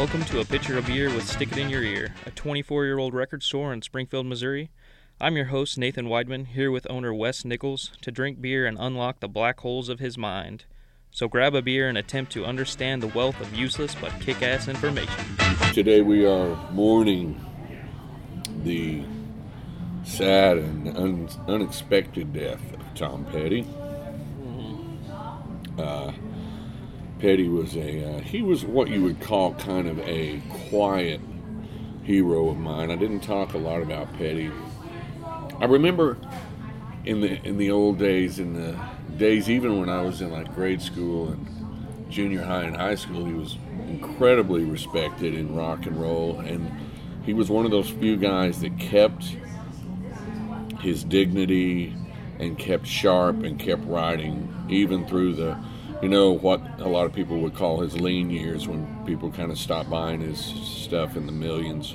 Welcome 0.00 0.24
to 0.24 0.40
A 0.40 0.46
Pitcher 0.46 0.78
of 0.78 0.86
Beer 0.86 1.12
with 1.14 1.28
Stick 1.28 1.52
It 1.52 1.58
In 1.58 1.68
Your 1.68 1.82
Ear, 1.82 2.14
a 2.24 2.30
24 2.30 2.86
year 2.86 2.96
old 2.96 3.12
record 3.12 3.42
store 3.42 3.70
in 3.70 3.82
Springfield, 3.82 4.24
Missouri. 4.24 4.70
I'm 5.20 5.36
your 5.36 5.44
host, 5.44 5.76
Nathan 5.76 6.06
Weidman, 6.06 6.46
here 6.46 6.70
with 6.70 6.86
owner 6.88 7.12
Wes 7.12 7.44
Nichols 7.44 7.92
to 8.00 8.10
drink 8.10 8.40
beer 8.40 8.64
and 8.64 8.78
unlock 8.80 9.20
the 9.20 9.28
black 9.28 9.60
holes 9.60 9.90
of 9.90 10.00
his 10.00 10.16
mind. 10.16 10.64
So 11.10 11.28
grab 11.28 11.54
a 11.54 11.60
beer 11.60 11.86
and 11.86 11.98
attempt 11.98 12.32
to 12.32 12.46
understand 12.46 13.02
the 13.02 13.08
wealth 13.08 13.38
of 13.42 13.54
useless 13.54 13.94
but 13.94 14.18
kick 14.20 14.42
ass 14.42 14.68
information. 14.68 15.22
Today 15.74 16.00
we 16.00 16.24
are 16.24 16.56
mourning 16.70 17.38
the 18.62 19.02
sad 20.04 20.56
and 20.56 20.96
un- 20.96 21.28
unexpected 21.46 22.32
death 22.32 22.72
of 22.72 22.94
Tom 22.94 23.26
Petty. 23.26 23.66
Uh, 25.76 26.12
Petty 27.20 27.48
was 27.48 27.76
a 27.76 28.16
uh, 28.16 28.20
he 28.20 28.40
was 28.40 28.64
what 28.64 28.88
you 28.88 29.02
would 29.02 29.20
call 29.20 29.54
kind 29.54 29.86
of 29.86 29.98
a 30.00 30.40
quiet 30.70 31.20
hero 32.02 32.48
of 32.48 32.56
mine. 32.56 32.90
I 32.90 32.96
didn't 32.96 33.20
talk 33.20 33.52
a 33.52 33.58
lot 33.58 33.82
about 33.82 34.12
Petty. 34.14 34.50
I 35.60 35.66
remember 35.66 36.16
in 37.04 37.20
the 37.20 37.40
in 37.46 37.58
the 37.58 37.70
old 37.70 37.98
days, 37.98 38.38
in 38.38 38.54
the 38.54 38.78
days 39.18 39.50
even 39.50 39.78
when 39.78 39.90
I 39.90 40.00
was 40.00 40.22
in 40.22 40.30
like 40.30 40.54
grade 40.54 40.80
school 40.80 41.28
and 41.28 42.06
junior 42.08 42.42
high 42.42 42.62
and 42.62 42.76
high 42.76 42.94
school, 42.94 43.26
he 43.26 43.34
was 43.34 43.58
incredibly 43.86 44.64
respected 44.64 45.34
in 45.34 45.54
rock 45.54 45.84
and 45.84 46.00
roll, 46.00 46.40
and 46.40 46.72
he 47.24 47.34
was 47.34 47.50
one 47.50 47.66
of 47.66 47.70
those 47.70 47.90
few 47.90 48.16
guys 48.16 48.60
that 48.60 48.78
kept 48.78 49.36
his 50.80 51.04
dignity 51.04 51.94
and 52.38 52.58
kept 52.58 52.86
sharp 52.86 53.42
and 53.42 53.58
kept 53.58 53.84
writing 53.84 54.48
even 54.70 55.06
through 55.06 55.34
the 55.34 55.62
you 56.02 56.08
know 56.08 56.30
what 56.32 56.60
a 56.80 56.88
lot 56.88 57.06
of 57.06 57.12
people 57.12 57.38
would 57.40 57.54
call 57.54 57.80
his 57.80 58.00
lean 58.00 58.30
years 58.30 58.66
when 58.66 58.86
people 59.06 59.30
kind 59.30 59.50
of 59.52 59.58
stopped 59.58 59.90
buying 59.90 60.20
his 60.20 60.38
stuff 60.38 61.16
in 61.16 61.26
the 61.26 61.32
millions 61.32 61.92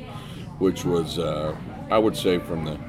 which 0.59 0.85
was 0.85 1.17
uh, 1.19 1.55
i 1.89 1.97
would 1.97 2.15
say 2.15 2.37
from 2.39 2.65
the 2.65 2.79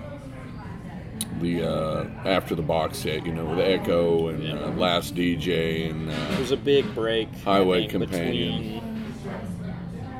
the 1.40 1.62
uh, 1.68 2.04
after 2.24 2.54
the 2.54 2.62
box 2.62 2.98
set 2.98 3.24
you 3.26 3.32
know 3.32 3.44
with 3.44 3.58
echo 3.60 4.28
and 4.28 4.46
uh, 4.58 4.68
last 4.70 5.14
dj 5.14 5.90
and 5.90 6.10
It 6.10 6.14
uh, 6.36 6.40
was 6.40 6.50
a 6.50 6.56
big 6.56 6.94
break. 6.94 7.28
Highway 7.44 7.80
think, 7.80 7.92
Companion. 7.92 8.82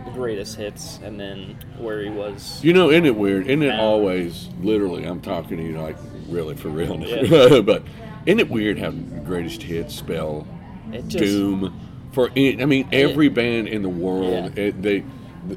The 0.04 0.10
greatest 0.12 0.56
hits 0.56 0.98
and 1.02 1.18
then 1.20 1.56
where 1.78 2.02
he 2.02 2.08
was. 2.10 2.62
you 2.64 2.72
know 2.72 2.90
isn't 2.90 3.04
it 3.06 3.16
weird 3.16 3.46
isn't 3.46 3.62
it 3.62 3.66
Yeah. 3.66 3.80
always 3.80 4.48
literally 4.62 5.04
i'm 5.04 5.20
talking 5.20 5.58
to 5.58 5.62
you 5.62 5.78
like 5.80 5.96
really 6.28 6.54
for 6.54 6.68
real 6.68 6.98
Yeah. 7.02 7.60
but 7.64 7.82
isn't 8.24 8.40
it 8.40 8.48
weird 8.50 8.78
how 8.78 8.90
greatest 8.90 9.62
hits 9.62 9.94
spell 9.94 10.46
It 10.92 11.08
just, 11.08 11.24
doom. 11.24 11.80
For 12.12 12.30
it, 12.34 12.60
I 12.60 12.64
mean 12.64 12.88
every 12.92 13.28
band 13.28 13.68
in 13.68 13.82
the 13.82 13.88
world 13.88 14.52
Yeah. 14.56 14.64
it, 14.64 14.82
they 14.82 15.04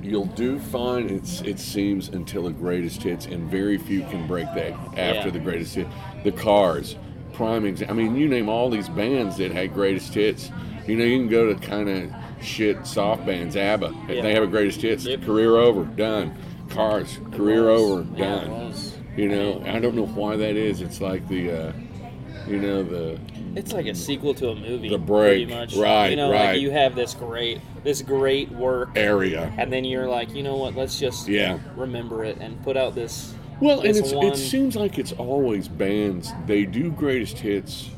you'll 0.04 0.26
do 0.26 0.60
fine. 0.60 1.10
It's 1.10 1.42
it 1.42 1.60
seems 1.60 2.10
until 2.10 2.44
the 2.44 2.52
greatest 2.52 3.02
hits 3.02 3.26
and 3.26 3.50
very 3.50 3.78
few 3.78 4.02
can 4.04 4.28
break 4.28 4.46
that 4.56 4.74
after 4.98 5.28
Yeah. 5.28 5.30
the 5.30 5.40
greatest 5.40 5.76
hit. 5.76 5.88
The 6.24 6.32
cars 6.32 6.96
prime 7.34 7.66
example 7.66 7.96
I 7.98 8.04
mean 8.04 8.16
you 8.16 8.28
name 8.28 8.50
all 8.50 8.70
these 8.70 8.90
bands 8.90 9.38
that 9.38 9.52
had 9.52 9.74
greatest 9.74 10.14
hits. 10.14 10.52
You 10.88 10.96
know 10.98 11.06
you 11.06 11.18
can 11.20 11.30
go 11.30 11.54
to 11.54 11.60
kind 11.60 11.88
of 11.90 12.12
shit 12.44 12.86
soft 12.86 13.26
bands. 13.26 13.56
ABBA 13.56 13.94
if 14.10 14.16
Yeah. 14.18 14.22
they 14.22 14.34
have 14.34 14.44
a 14.44 14.48
greatest 14.48 14.82
hits. 14.82 15.06
Yep. 15.06 15.24
career 15.24 15.56
over 15.56 15.84
done. 15.86 16.34
Cars 16.70 17.20
career 17.32 17.70
over 17.70 18.04
done. 18.04 18.50
was. 18.52 18.96
you 19.18 19.28
know 19.30 19.64
I 19.66 19.80
don't 19.80 19.96
know 19.96 20.06
why 20.08 20.36
that 20.36 20.56
is. 20.56 20.82
It's 20.82 21.00
like 21.02 21.28
the 21.30 21.52
uh, 21.52 21.72
you 22.48 22.58
know 22.58 22.84
the 22.84 23.20
It's 23.56 23.74
like 23.74 23.86
a 23.88 23.96
sequel 23.96 24.34
to 24.36 24.50
a 24.50 24.56
movie. 24.56 24.90
The 24.90 24.98
break, 24.98 25.48
pretty 25.48 25.60
much. 25.60 25.76
right, 25.76 26.10
You 26.10 26.16
know, 26.16 26.32
right. 26.32 26.52
like 26.54 26.62
you 26.62 26.72
have 26.72 26.96
this 26.96 27.14
great, 27.14 27.60
this 27.84 28.02
great 28.02 28.50
work, 28.52 28.90
area 28.96 29.54
and 29.58 29.72
then 29.72 29.86
you're 29.86 30.08
like, 30.08 30.34
you 30.34 30.44
know 30.44 30.56
what? 30.58 30.76
Let's 30.76 31.00
just 31.00 31.28
Yeah. 31.28 31.60
remember 31.76 32.24
it 32.24 32.38
and 32.40 32.62
put 32.64 32.78
out 32.78 32.96
this. 32.96 33.34
Well, 33.62 33.80
and 33.82 33.90
this 33.90 33.98
it's, 34.00 34.14
one- 34.14 34.28
it 34.28 34.38
seems 34.38 34.76
like 34.76 34.98
it's 34.98 35.12
always 35.14 35.68
bands. 35.68 36.32
They 36.48 36.66
do 36.66 36.92
greatest 36.92 37.40
hits 37.40 37.90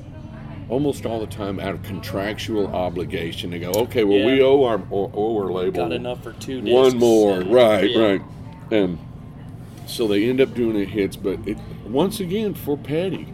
almost 0.70 1.06
all 1.06 1.20
the 1.20 1.28
time 1.28 1.60
out 1.60 1.74
of 1.76 1.84
contractual 1.84 2.68
obligation. 2.68 3.52
They 3.52 3.60
go, 3.60 3.72
okay, 3.72 4.04
well, 4.06 4.26
we 4.26 4.42
owe 4.42 4.64
our 4.64 4.82
or, 4.90 5.12
owe 5.14 5.38
our 5.38 5.52
label 5.52 5.72
got 5.84 5.92
enough 5.92 6.24
for 6.24 6.32
two 6.34 6.62
discs. 6.62 6.74
one 6.74 6.98
more, 6.98 7.42
and- 7.42 7.54
right, 7.54 7.90
yeah. 7.92 8.02
right, 8.02 8.22
and 8.72 8.98
so 9.86 10.08
they 10.08 10.30
end 10.30 10.40
up 10.40 10.54
doing 10.54 10.78
it 10.78 10.88
hits. 10.88 11.16
But 11.18 11.40
it 11.46 11.58
once 11.86 12.20
again 12.22 12.54
for 12.54 12.78
Petty. 12.78 13.28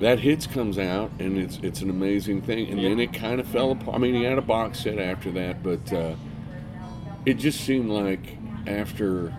That 0.00 0.18
hits 0.20 0.46
comes 0.46 0.78
out 0.78 1.10
and 1.18 1.38
it's 1.38 1.58
it's 1.62 1.80
an 1.80 1.90
amazing 1.90 2.42
thing. 2.42 2.68
And 2.70 2.78
then 2.78 3.00
it 3.00 3.12
kind 3.12 3.40
of 3.40 3.46
fell 3.48 3.72
apart. 3.72 3.96
I 3.96 3.98
mean, 3.98 4.14
he 4.14 4.22
had 4.22 4.38
a 4.38 4.42
box 4.42 4.80
set 4.80 4.98
after 4.98 5.30
that, 5.32 5.62
but 5.62 5.92
uh, 5.92 6.14
it 7.26 7.34
just 7.34 7.60
seemed 7.60 7.90
like 7.90 8.38
after 8.66 9.34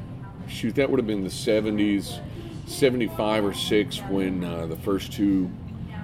shoot 0.47 0.75
that 0.75 0.89
would 0.89 1.00
have 1.00 1.07
been 1.07 1.23
the 1.23 1.29
70s 1.29 2.19
75 2.66 3.45
or 3.45 3.53
6 3.53 3.97
when 4.09 4.44
uh, 4.44 4.66
the 4.66 4.75
first 4.77 5.13
two 5.13 5.50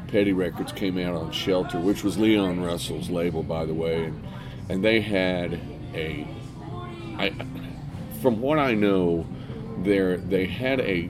petty 0.08 0.34
records 0.34 0.72
came 0.72 0.98
out 1.00 1.16
on 1.16 1.32
shelter 1.32 1.80
which 1.80 2.04
was 2.04 2.18
leon 2.18 2.62
russell's 2.62 3.10
label 3.10 3.42
by 3.42 3.66
the 3.66 3.74
way 3.74 4.06
and, 4.06 4.28
and 4.70 4.86
they 4.86 5.02
had 5.02 5.60
a 5.94 6.28
I, 7.18 7.34
from 8.22 8.40
what 8.40 8.60
i 8.60 8.74
know 8.74 9.26
there 9.80 10.18
they 10.18 10.46
had 10.46 10.80
a 10.82 11.10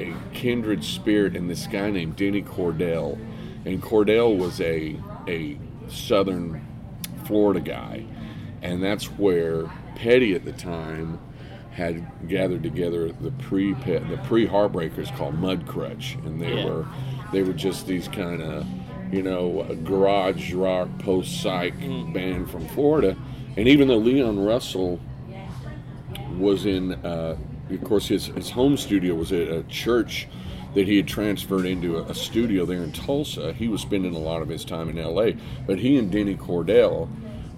a 0.00 0.14
kindred 0.32 0.84
spirit 0.84 1.36
in 1.36 1.48
this 1.48 1.66
guy 1.66 1.90
named 1.90 2.16
denny 2.16 2.42
cordell. 2.42 3.18
And 3.64 3.82
cordell 3.82 4.36
was 4.36 4.60
a 4.60 4.96
a 5.28 5.58
southern 5.88 6.66
florida 7.24 7.60
guy. 7.60 8.04
And 8.62 8.82
that's 8.82 9.06
where 9.06 9.70
Petty 9.96 10.34
at 10.34 10.44
the 10.44 10.52
time 10.52 11.18
had 11.72 12.28
gathered 12.28 12.62
together 12.62 13.10
the 13.12 13.30
pre 13.32 13.74
the 13.74 14.20
pre 14.24 14.46
Heartbreakers 14.46 15.14
called 15.16 15.34
Mud 15.34 15.66
Crutch, 15.66 16.16
and 16.24 16.40
they 16.40 16.56
Yeah. 16.56 16.64
were 16.64 16.86
they 17.32 17.42
were 17.42 17.52
just 17.52 17.86
these 17.86 18.08
kind 18.08 18.42
of 18.42 18.66
you 19.12 19.22
know 19.22 19.76
garage 19.84 20.52
rock 20.52 20.88
post 20.98 21.40
psych 21.40 21.74
band 22.12 22.50
from 22.50 22.66
Florida, 22.68 23.16
and 23.56 23.68
even 23.68 23.88
though 23.88 23.98
Leon 23.98 24.38
Russell 24.44 24.98
was 26.38 26.66
in, 26.66 26.92
uh, 26.92 27.36
of 27.74 27.84
course, 27.84 28.08
his 28.08 28.26
his 28.26 28.50
home 28.50 28.76
studio 28.76 29.14
was 29.14 29.32
at 29.32 29.48
a 29.48 29.62
church 29.64 30.28
that 30.74 30.86
he 30.86 30.96
had 30.96 31.08
transferred 31.08 31.66
into 31.66 31.98
a, 31.98 32.02
a 32.04 32.14
studio 32.14 32.64
there 32.64 32.82
in 32.82 32.92
Tulsa. 32.92 33.52
He 33.52 33.68
was 33.68 33.80
spending 33.80 34.14
a 34.14 34.18
lot 34.18 34.42
of 34.42 34.48
his 34.48 34.64
time 34.64 34.88
in 34.88 34.98
L.A., 34.98 35.36
but 35.66 35.78
he 35.78 35.96
and 35.96 36.10
Denny 36.10 36.36
Cordell, 36.36 37.08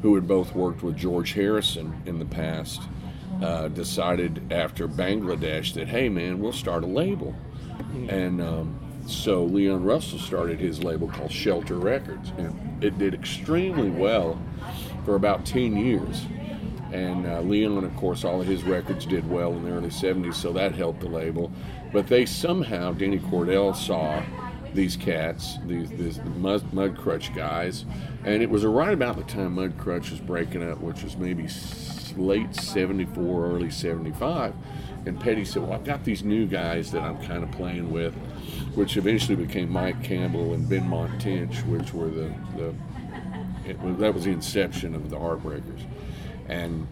who 0.00 0.15
had 0.15 0.27
both 0.27 0.55
worked 0.55 0.83
with 0.83 0.97
George 0.97 1.33
Harrison 1.33 2.03
in 2.06 2.19
the 2.19 2.25
past, 2.25 2.81
uh, 3.43 3.69
decided 3.69 4.53
after 4.53 4.89
Bangladesh 4.89 5.75
that 5.75 5.89
hey 5.89 6.09
man, 6.09 6.41
we'll 6.41 6.53
start 6.53 6.84
a 6.84 6.87
label, 6.89 7.34
and. 8.09 8.41
Um, 8.41 8.79
so 9.06 9.44
Leon 9.44 9.83
Russell 9.83 10.19
started 10.19 10.61
his 10.61 10.83
label 10.83 11.09
called 11.09 11.33
Shelter 11.33 11.77
Records, 11.77 12.33
and 12.39 12.83
it 12.83 12.99
did 12.99 13.15
extremely 13.15 13.91
well 13.91 14.41
for 15.05 15.17
about 15.17 15.44
ten 15.44 15.77
years. 15.77 16.25
And 16.93 17.27
uh, 17.27 17.41
Leon, 17.41 17.85
of 17.85 17.97
course, 17.97 18.25
all 18.25 18.41
of 18.41 18.47
his 18.47 18.65
records 18.65 19.07
did 19.07 19.29
well 19.29 19.53
in 19.53 19.65
the 19.65 19.71
early 19.71 19.89
70s, 19.89 20.35
so 20.35 20.53
that 20.53 20.75
helped 20.75 21.01
the 21.01 21.09
label. 21.09 21.51
But 21.93 22.07
they 22.07 22.27
somehow, 22.27 22.93
Danny 22.93 23.19
Cordell 23.19 23.75
saw 23.75 24.23
these 24.75 24.97
cats, 24.97 25.59
these, 25.67 25.91
these 25.91 26.21
mud, 26.37 26.73
mud 26.73 26.97
Crutch 26.99 27.35
guys, 27.35 27.87
and 28.25 28.43
it 28.43 28.51
was 28.51 28.65
right 28.65 28.93
about 28.93 29.17
the 29.17 29.25
time 29.25 29.55
Mud 29.55 29.79
Crutch 29.79 30.11
was 30.11 30.21
breaking 30.21 30.63
up, 30.63 30.81
which 30.81 31.03
was 31.03 31.17
maybe 31.17 31.49
late 32.17 32.55
74, 32.55 33.47
early 33.47 33.71
75. 33.71 34.55
And 35.05 35.19
Petty 35.19 35.45
said, 35.45 35.63
Well, 35.63 35.73
I've 35.73 35.85
got 35.85 36.05
these 36.05 36.23
new 36.23 36.47
guys 36.47 36.93
that 36.93 37.03
I'm 37.03 37.21
kind 37.23 37.43
of 37.43 37.51
playing 37.51 37.91
with, 37.91 38.15
which 38.75 38.97
eventually 38.97 39.35
became 39.35 39.71
Mike 39.71 40.03
Campbell 40.05 40.55
and 40.55 40.69
Benmont 40.69 41.19
Tench, 41.19 41.65
which 41.67 41.93
were 41.93 42.09
the, 42.09 42.33
the 42.57 42.75
it, 43.67 43.99
that 43.99 44.15
was 44.15 44.25
the 44.25 44.31
inception 44.31 44.95
of 44.95 45.11
the 45.11 45.17
Heartbreakers. 45.17 45.85
And 46.52 46.87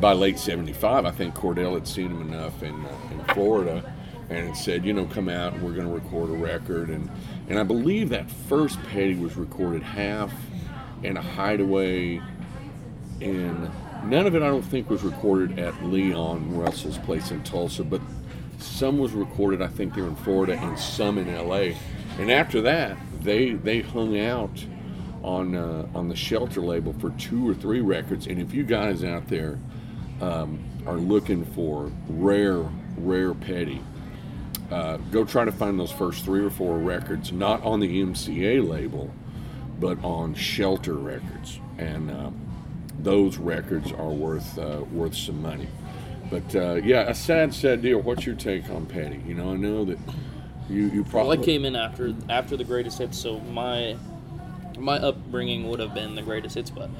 by 0.00 0.12
late 0.12 0.38
75, 0.38 1.04
I 1.04 1.10
think 1.10 1.34
Cordell 1.34 1.74
had 1.74 1.88
seen 1.88 2.12
him 2.12 2.32
enough 2.32 2.62
in, 2.62 2.86
uh, 2.86 2.98
in 3.10 3.24
Florida 3.34 3.92
and 4.30 4.56
said, 4.56 4.84
you 4.84 4.92
know, 4.92 5.04
come 5.04 5.28
out 5.28 5.52
and 5.52 5.62
we're 5.62 5.72
going 5.72 5.86
to 5.86 5.92
record 5.92 6.30
a 6.30 6.34
record. 6.34 6.88
And, 6.88 7.10
and 7.48 7.58
I 7.58 7.64
believe 7.64 8.08
that 8.10 8.30
first 8.30 8.80
Petty 8.84 9.16
was 9.16 9.36
recorded 9.36 9.82
half 9.82 10.32
in 11.02 11.16
a 11.16 11.20
hideaway 11.20 12.22
in, 13.20 13.70
none 14.04 14.26
of 14.26 14.36
it 14.36 14.42
I 14.42 14.46
don't 14.46 14.62
think 14.62 14.88
was 14.88 15.02
recorded 15.02 15.58
at 15.58 15.84
Leon 15.84 16.56
Russell's 16.56 16.98
place 16.98 17.32
in 17.32 17.42
Tulsa, 17.42 17.82
but 17.82 18.00
some 18.58 18.98
was 18.98 19.12
recorded, 19.12 19.60
I 19.60 19.66
think, 19.66 19.94
there 19.94 20.06
in 20.06 20.14
Florida 20.14 20.56
and 20.56 20.78
some 20.78 21.18
in 21.18 21.34
LA. 21.34 21.74
And 22.18 22.30
after 22.30 22.60
that, 22.60 22.96
they, 23.22 23.54
they 23.54 23.80
hung 23.80 24.18
out 24.18 24.64
on 25.22 25.54
uh, 25.54 25.86
on 25.94 26.08
the 26.08 26.16
Shelter 26.16 26.60
label 26.60 26.92
for 26.94 27.10
two 27.10 27.48
or 27.48 27.54
three 27.54 27.80
records. 27.80 28.26
And 28.26 28.40
if 28.40 28.52
you 28.54 28.64
guys 28.64 29.04
out 29.04 29.28
there 29.28 29.58
um, 30.20 30.62
are 30.86 30.96
looking 30.96 31.44
for 31.44 31.90
rare, 32.08 32.64
rare 32.96 33.34
Petty, 33.34 33.80
uh, 34.70 34.96
go 35.10 35.24
try 35.24 35.44
to 35.44 35.52
find 35.52 35.78
those 35.78 35.92
first 35.92 36.24
three 36.24 36.44
or 36.44 36.50
four 36.50 36.78
records, 36.78 37.32
not 37.32 37.62
on 37.62 37.80
the 37.80 38.02
MCA 38.02 38.66
label, 38.66 39.12
but 39.78 40.02
on 40.02 40.34
Shelter 40.34 40.94
Records. 40.94 41.60
And 41.78 42.10
um, 42.10 42.40
those 42.98 43.38
records 43.38 43.92
are 43.92 44.10
worth 44.10 44.58
uh, 44.58 44.84
worth 44.90 45.14
some 45.14 45.42
money. 45.42 45.68
But 46.30 46.54
uh, 46.56 46.74
yeah, 46.82 47.02
a 47.02 47.14
sad, 47.14 47.52
sad 47.52 47.82
deal. 47.82 47.98
What's 47.98 48.24
your 48.24 48.34
take 48.34 48.70
on 48.70 48.86
Petty? 48.86 49.20
You 49.26 49.34
know, 49.34 49.52
I 49.52 49.56
know 49.56 49.84
that 49.84 49.98
you 50.68 50.86
you 50.86 51.04
probably 51.04 51.36
Well, 51.36 51.40
I 51.42 51.44
came 51.44 51.64
in 51.64 51.76
after 51.76 52.14
after 52.30 52.56
the 52.56 52.64
greatest 52.64 52.98
hits, 52.98 53.18
so 53.18 53.40
my 53.40 53.96
my 54.78 54.96
upbringing 54.98 55.68
would 55.68 55.80
have 55.80 55.94
been 55.94 56.14
the 56.14 56.22
greatest 56.22 56.54
hits. 56.54 56.70
But 56.70 56.90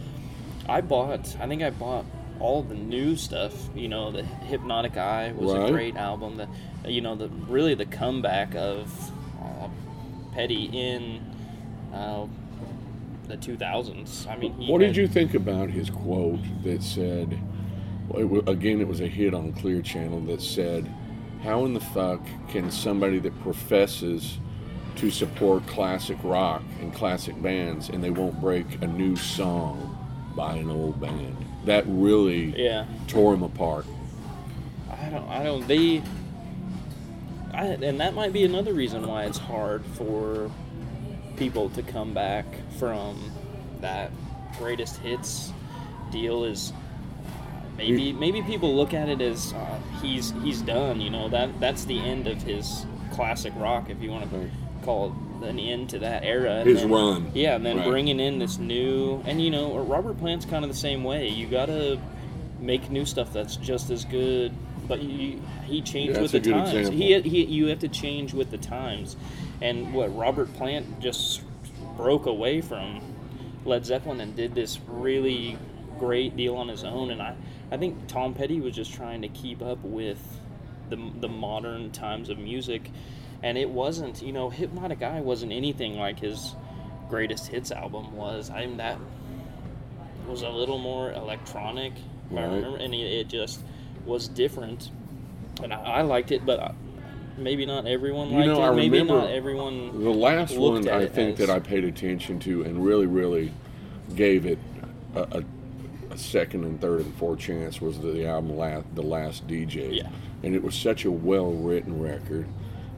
I 0.68 0.80
bought, 0.80 1.36
I 1.40 1.46
think 1.48 1.62
I 1.62 1.70
bought 1.70 2.04
all 2.40 2.62
the 2.62 2.74
new 2.74 3.16
stuff. 3.16 3.52
You 3.74 3.88
know, 3.88 4.10
the 4.10 4.22
Hypnotic 4.22 4.96
Eye 4.96 5.32
was 5.36 5.52
Right. 5.52 5.68
a 5.68 5.72
great 5.72 5.96
album. 5.96 6.36
The 6.36 6.48
you 6.90 7.00
know 7.00 7.14
the 7.14 7.28
really 7.28 7.74
the 7.74 7.86
comeback 7.86 8.54
of 8.54 9.12
uh, 9.42 9.68
Petty 10.34 10.64
in 10.72 11.20
uh, 11.94 12.26
the 13.28 13.36
2000s. 13.36 14.26
I 14.28 14.36
mean, 14.36 14.52
What 14.66 14.80
did 14.80 14.96
you 14.96 15.06
think 15.06 15.34
about 15.34 15.70
his 15.70 15.90
quote 15.90 16.40
that 16.64 16.82
said, 16.82 17.38
it 18.14 18.48
again, 18.48 18.80
it 18.80 18.88
was 18.88 19.00
a 19.00 19.06
hit 19.06 19.34
on 19.34 19.52
Clear 19.52 19.80
Channel 19.82 20.20
that 20.22 20.42
said, 20.42 20.92
How 21.42 21.64
in 21.64 21.74
the 21.74 21.80
fuck 21.80 22.20
can 22.48 22.70
somebody 22.70 23.18
that 23.20 23.40
professes 23.42 24.38
to 24.96 25.10
support 25.10 25.66
classic 25.66 26.16
rock 26.22 26.62
and 26.80 26.92
classic 26.94 27.40
bands 27.42 27.88
and 27.88 28.02
they 28.02 28.10
won't 28.10 28.40
break 28.40 28.66
a 28.82 28.86
new 28.86 29.16
song 29.16 29.98
by 30.36 30.54
an 30.56 30.70
old 30.70 31.00
band? 31.00 31.36
That 31.64 31.84
really 31.86 32.54
Yeah. 32.60 32.86
tore 33.06 33.34
him 33.34 33.42
apart. 33.42 33.86
I 34.90 35.08
don't. 35.10 35.28
I 35.28 35.42
don't. 35.42 35.66
They. 35.66 36.02
I, 37.54 37.66
and 37.66 38.00
that 38.00 38.14
might 38.14 38.32
be 38.32 38.44
another 38.44 38.72
reason 38.72 39.06
why 39.06 39.24
it's 39.24 39.38
hard 39.38 39.84
for 39.94 40.50
people 41.36 41.68
to 41.70 41.82
come 41.82 42.14
back 42.14 42.44
from 42.78 43.30
that 43.80 44.10
greatest 44.58 44.96
hits 44.98 45.52
deal. 46.10 46.44
Is 46.44 46.72
maybe 47.76 48.12
maybe 48.12 48.42
people 48.42 48.74
look 48.74 48.94
at 48.94 49.08
it 49.08 49.20
as 49.20 49.52
uh, 49.52 49.78
he's 50.00 50.30
he's 50.42 50.62
done. 50.62 51.00
You 51.00 51.10
know 51.10 51.28
that 51.28 51.60
that's 51.60 51.84
the 51.84 51.98
end 51.98 52.26
of 52.26 52.42
his 52.42 52.86
classic 53.12 53.52
rock, 53.56 53.90
if 53.90 54.00
you 54.00 54.10
want 54.10 54.24
to 54.24 54.50
call 54.82 55.14
it 55.42 55.48
an 55.48 55.58
end 55.58 55.90
to 55.90 55.98
that 56.00 56.24
era. 56.24 56.56
And 56.60 56.68
His 56.68 56.80
then- 56.82 56.90
run. 56.90 57.30
Yeah, 57.34 57.56
and 57.56 57.64
then 57.66 57.78
Right. 57.78 57.88
bringing 57.88 58.20
in 58.20 58.38
this 58.38 58.58
new, 58.58 59.22
and 59.26 59.42
you 59.42 59.50
know, 59.50 59.78
Robert 59.78 60.18
Plant's 60.18 60.44
kind 60.46 60.64
of 60.64 60.70
the 60.70 60.76
same 60.76 61.02
way. 61.04 61.28
You 61.28 61.46
gotta 61.46 61.98
make 62.60 62.90
new 62.90 63.04
stuff 63.04 63.32
that's 63.32 63.56
just 63.56 63.90
as 63.90 64.04
good, 64.04 64.52
but 64.86 65.02
you, 65.02 65.40
he 65.66 65.80
changed 65.82 66.14
Yeah, 66.14 66.22
with 66.22 66.32
that's 66.32 66.44
the 66.44 66.50
good 66.50 66.52
times. 66.58 66.68
example. 66.74 66.92
He, 66.96 67.20
he, 67.22 67.44
you 67.44 67.66
have 67.66 67.80
to 67.80 67.88
change 67.88 68.34
with 68.34 68.50
the 68.50 68.58
times, 68.58 69.16
and 69.60 69.92
what 69.94 70.16
Robert 70.16 70.52
Plant 70.54 71.00
just 71.00 71.42
broke 71.96 72.26
away 72.26 72.60
from 72.60 73.00
Led 73.64 73.84
Zeppelin 73.84 74.20
and 74.20 74.34
did 74.36 74.54
this 74.54 74.78
really 74.88 75.56
great 75.98 76.36
deal 76.36 76.56
on 76.56 76.68
his 76.68 76.84
own. 76.84 77.10
And 77.10 77.20
I, 77.22 77.34
I 77.70 77.76
think 77.76 78.06
Tom 78.08 78.34
Petty 78.34 78.60
was 78.60 78.74
just 78.74 78.92
trying 78.92 79.22
to 79.22 79.28
keep 79.28 79.62
up 79.62 79.78
with 79.84 80.18
the, 80.90 80.98
the 81.20 81.28
modern 81.28 81.90
times 81.92 82.28
of 82.28 82.38
music. 82.38 82.90
And 83.42 83.58
it 83.58 83.68
wasn't, 83.68 84.22
you 84.22 84.32
know, 84.32 84.50
Hypnotic 84.50 85.02
Eye 85.02 85.20
wasn't 85.20 85.52
anything 85.52 85.96
like 85.98 86.18
his 86.18 86.54
greatest 87.08 87.48
hits 87.48 87.72
album 87.72 88.14
was. 88.16 88.50
I 88.50 88.66
mean, 88.66 88.76
that 88.76 88.98
was 90.28 90.42
a 90.42 90.48
little 90.48 90.78
more 90.78 91.12
electronic, 91.12 91.92
if 92.30 92.38
I 92.38 92.42
remember, 92.42 92.76
and 92.76 92.94
it, 92.94 92.98
it 92.98 93.28
just 93.28 93.60
was 94.06 94.28
different. 94.28 94.90
And 95.62 95.72
I, 95.74 95.80
I 95.80 96.02
liked 96.02 96.30
it, 96.30 96.46
but 96.46 96.60
I, 96.60 96.74
maybe 97.36 97.66
not 97.66 97.86
everyone 97.86 98.30
You 98.30 98.36
liked 98.36 98.46
know, 98.48 98.62
it. 98.62 98.68
I 98.68 98.74
maybe 98.74 98.98
remember 99.00 99.22
not 99.22 99.30
everyone. 99.30 100.02
The 100.02 100.10
last 100.10 100.56
one 100.56 100.88
I 100.88 101.06
think 101.06 101.40
as- 101.40 101.46
that 101.46 101.50
I 101.54 101.58
paid 101.58 101.84
attention 101.84 102.38
to 102.40 102.62
and 102.62 102.84
really, 102.84 103.06
really 103.06 103.52
gave 104.14 104.46
it 104.46 104.58
a, 105.14 105.20
a, 105.20 105.44
a 106.12 106.16
second 106.18 106.64
and 106.64 106.80
third 106.80 107.00
and 107.00 107.14
fourth 107.16 107.40
chance 107.40 107.80
was 107.80 107.98
the 107.98 108.26
album 108.26 108.56
last, 108.56 108.84
The 108.94 109.02
Last 109.02 109.46
DJ. 109.48 109.96
Yeah. 109.96 110.08
And 110.44 110.54
it 110.54 110.62
was 110.62 110.74
such 110.74 111.04
a 111.04 111.10
well 111.10 111.50
written 111.52 112.00
record. 112.00 112.46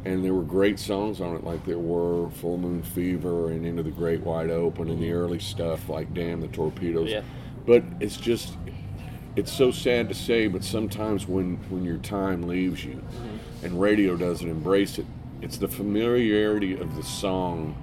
And 0.04 0.24
there 0.24 0.34
were 0.34 0.42
great 0.42 0.78
songs 0.78 1.20
on 1.20 1.34
it, 1.34 1.44
like 1.44 1.64
there 1.64 1.78
were 1.78 2.28
Full 2.30 2.58
Moon 2.58 2.82
Fever 2.82 3.50
and 3.50 3.64
Into 3.64 3.82
the 3.82 3.90
Great 3.90 4.20
Wide 4.20 4.50
Open 4.50 4.90
and 4.90 5.02
the 5.02 5.12
early 5.12 5.38
stuff 5.38 5.88
like 5.88 6.12
Damn 6.12 6.40
the 6.40 6.48
Torpedoes. 6.48 7.10
Yeah. 7.10 7.22
But 7.66 7.82
it's 8.00 8.18
just, 8.18 8.52
it's 9.34 9.50
so 9.50 9.70
sad 9.70 10.08
to 10.10 10.14
say, 10.14 10.46
but 10.46 10.62
sometimes 10.62 11.26
when, 11.26 11.56
when 11.70 11.84
your 11.84 11.96
time 11.98 12.42
leaves 12.46 12.84
you 12.84 12.96
mm-hmm. 12.96 13.64
and 13.64 13.80
radio 13.80 14.16
doesn't 14.16 14.48
embrace 14.48 14.98
it, 14.98 15.06
it's 15.40 15.56
the 15.56 15.68
familiarity 15.68 16.78
of 16.78 16.96
the 16.96 17.02
song 17.02 17.74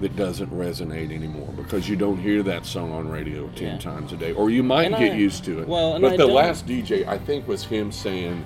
that 0.00 0.14
doesn't 0.16 0.50
resonate 0.50 1.12
anymore 1.12 1.52
because 1.56 1.88
you 1.88 1.96
don't 1.96 2.18
hear 2.18 2.42
that 2.42 2.66
song 2.66 2.92
on 2.92 3.08
radio 3.08 3.48
10 3.56 3.62
Yeah. 3.62 3.78
times 3.78 4.12
a 4.12 4.16
day 4.16 4.32
or 4.32 4.50
you 4.50 4.62
might 4.62 4.86
And 4.86 4.96
get 4.96 5.12
I- 5.12 5.16
used 5.16 5.44
to 5.44 5.60
it 5.60 5.68
well, 5.68 5.98
but 5.98 6.12
I 6.12 6.16
the 6.18 6.26
don't- 6.26 6.34
last 6.34 6.66
dj 6.66 7.06
i 7.06 7.16
think 7.16 7.48
was 7.48 7.64
him 7.64 7.90
saying 7.90 8.44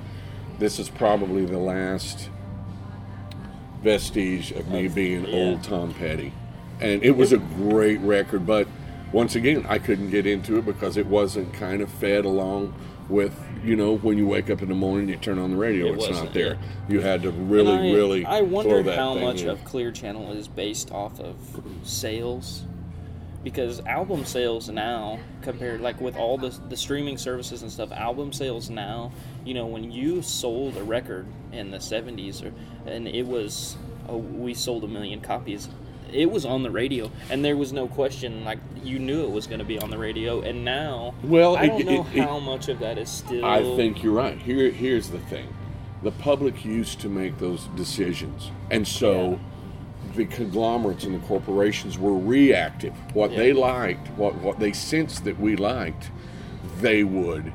this 0.61 0.79
is 0.79 0.89
probably 0.89 1.45
the 1.45 1.59
last 1.59 2.29
vestige 3.83 4.53
of 4.53 4.69
me 4.69 4.89
being 4.89 5.25
yeah. 5.25 5.37
old 5.37 5.63
tom 5.63 5.93
petty 5.95 6.33
and 6.81 7.03
it 7.03 7.13
was 7.13 7.33
a 7.33 7.39
great 7.39 8.01
record 8.01 8.47
but 8.47 8.67
once 9.13 9.35
again 9.35 9.65
i 9.69 9.79
couldn't 9.79 10.11
get 10.11 10.27
into 10.27 10.59
it 10.59 10.65
because 10.65 10.97
it 10.97 11.07
wasn't 11.07 11.53
kind 11.55 11.81
of 11.81 11.91
fed 11.91 12.25
along 12.25 12.75
with 13.11 13.35
you 13.65 13.77
know 13.77 13.97
when 13.99 14.17
you 14.17 14.27
wake 14.27 14.49
up 14.49 14.63
in 14.63 14.69
the 14.69 14.75
morning 14.75 15.09
you 15.09 15.17
turn 15.17 15.39
on 15.39 15.51
the 15.51 15.57
radio 15.57 15.89
It 15.89 15.97
it's 15.97 16.11
not 16.11 16.33
there 16.33 16.55
yeah. 16.55 16.59
you 16.89 17.01
had 17.01 17.23
to 17.23 17.31
really 17.31 17.73
I, 17.73 17.93
really 17.93 18.25
I 18.25 18.41
wonder 18.41 18.83
how 18.95 19.15
much 19.15 19.43
in. 19.43 19.51
of 19.51 19.63
Clear 19.65 19.91
Channel 19.91 20.33
is 20.33 20.49
based 20.49 20.91
off 20.93 21.21
of 21.21 21.37
sales, 21.83 22.63
because 23.43 23.81
album 23.87 24.25
sales 24.25 24.69
now 24.69 25.19
compared 25.43 25.81
like 25.81 26.01
with 26.01 26.17
all 26.17 26.37
the 26.39 26.51
the 26.69 26.77
streaming 26.77 27.17
services 27.19 27.63
and 27.63 27.71
stuff, 27.73 27.91
album 27.93 28.33
sales 28.33 28.71
now, 28.71 29.13
you 29.45 29.55
know, 29.55 29.67
when 29.67 29.91
you 29.91 30.23
sold 30.23 30.77
a 30.77 30.83
record 30.83 31.27
in 31.53 31.71
the 31.71 31.79
'70s 31.79 32.43
or 32.45 32.53
and 32.89 33.09
it 33.09 33.27
was 33.27 33.77
oh, 34.09 34.17
we 34.19 34.55
sold 34.55 34.85
a 34.85 34.89
million 34.89 35.21
copies. 35.21 35.69
It 36.13 36.29
was 36.29 36.45
on 36.45 36.65
the 36.65 36.73
radio, 36.73 37.09
and 37.31 37.45
there 37.45 37.57
was 37.57 37.73
no 37.73 37.87
question. 37.87 38.45
Like 38.45 38.59
you 38.83 38.99
knew 38.99 39.23
it 39.23 39.31
was 39.31 39.47
going 39.47 39.61
to 39.61 39.65
be 39.65 39.79
on 39.79 39.91
the 39.91 39.99
radio, 39.99 40.41
and 40.41 40.65
now, 40.65 41.15
Well, 41.23 41.57
I 41.57 41.69
don't 41.69 41.85
know 41.85 42.07
it- 42.13 42.17
it- 42.19 42.25
how 42.25 42.41
much 42.41 42.69
of 42.69 42.81
that 42.81 42.99
is 42.99 43.09
still. 43.09 43.45
I 43.45 43.63
think 43.77 44.03
you're 44.03 44.13
right. 44.15 44.37
Here, 44.37 44.71
here's 44.73 45.11
the 45.11 45.21
thing: 45.21 45.47
the 46.03 46.11
public 46.11 46.65
used 46.65 46.99
to 47.03 47.09
make 47.09 47.39
those 47.39 47.69
decisions, 47.77 48.51
and 48.73 48.89
so 48.89 49.39
the 50.15 50.25
conglomerates 50.27 51.05
and 51.05 51.15
the 51.15 51.27
corporations 51.27 51.99
were 51.99 52.17
reactive. 52.17 52.93
What 53.15 53.31
they 53.31 53.53
liked, 53.53 54.09
what 54.17 54.35
what 54.37 54.59
they 54.59 54.73
sensed 54.73 55.25
that 55.25 55.39
we 55.39 55.57
liked, 55.57 56.11
they 56.81 57.05
would 57.05 57.53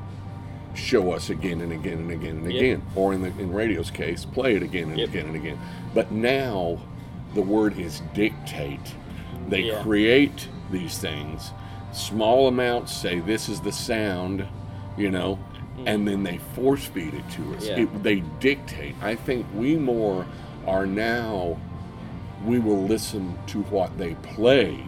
show 0.74 1.12
us 1.12 1.30
again 1.30 1.60
and 1.60 1.72
again 1.72 1.98
and 1.98 2.10
again 2.10 2.36
and 2.38 2.46
again, 2.46 2.82
or 2.94 3.12
in 3.14 3.22
the 3.22 3.28
in 3.38 3.52
radio's 3.52 3.90
case, 3.90 4.24
play 4.24 4.56
it 4.56 4.62
again 4.62 4.90
and 4.90 4.98
Yep. 4.98 5.08
again 5.08 5.26
and 5.26 5.36
again. 5.36 5.58
But 5.94 6.12
now, 6.12 6.78
the 7.34 7.42
word 7.42 7.78
is 7.78 8.02
dictate. 8.14 8.94
They 9.48 9.62
Yeah. 9.62 9.82
create 9.82 10.48
these 10.70 10.98
things. 10.98 11.52
Small 11.92 12.46
amounts 12.48 12.92
say 12.92 13.20
this 13.20 13.48
is 13.48 13.60
the 13.60 13.72
sound, 13.72 14.44
you 14.98 15.10
know, 15.10 15.38
and 15.86 16.06
then 16.06 16.22
they 16.24 16.38
force 16.54 16.84
feed 16.84 17.14
it 17.14 17.28
to 17.30 17.54
us. 17.54 17.64
Mm. 17.64 17.68
Yeah. 17.68 17.82
It, 17.84 18.02
they 18.02 18.22
dictate. 18.40 18.94
I 19.02 19.14
think 19.14 19.46
we 19.54 19.76
more 19.76 20.26
are 20.66 20.84
now. 20.86 21.58
We 22.46 22.58
will 22.60 22.82
listen 22.84 23.36
to 23.48 23.62
what 23.64 23.96
they 23.98 24.14
play 24.16 24.82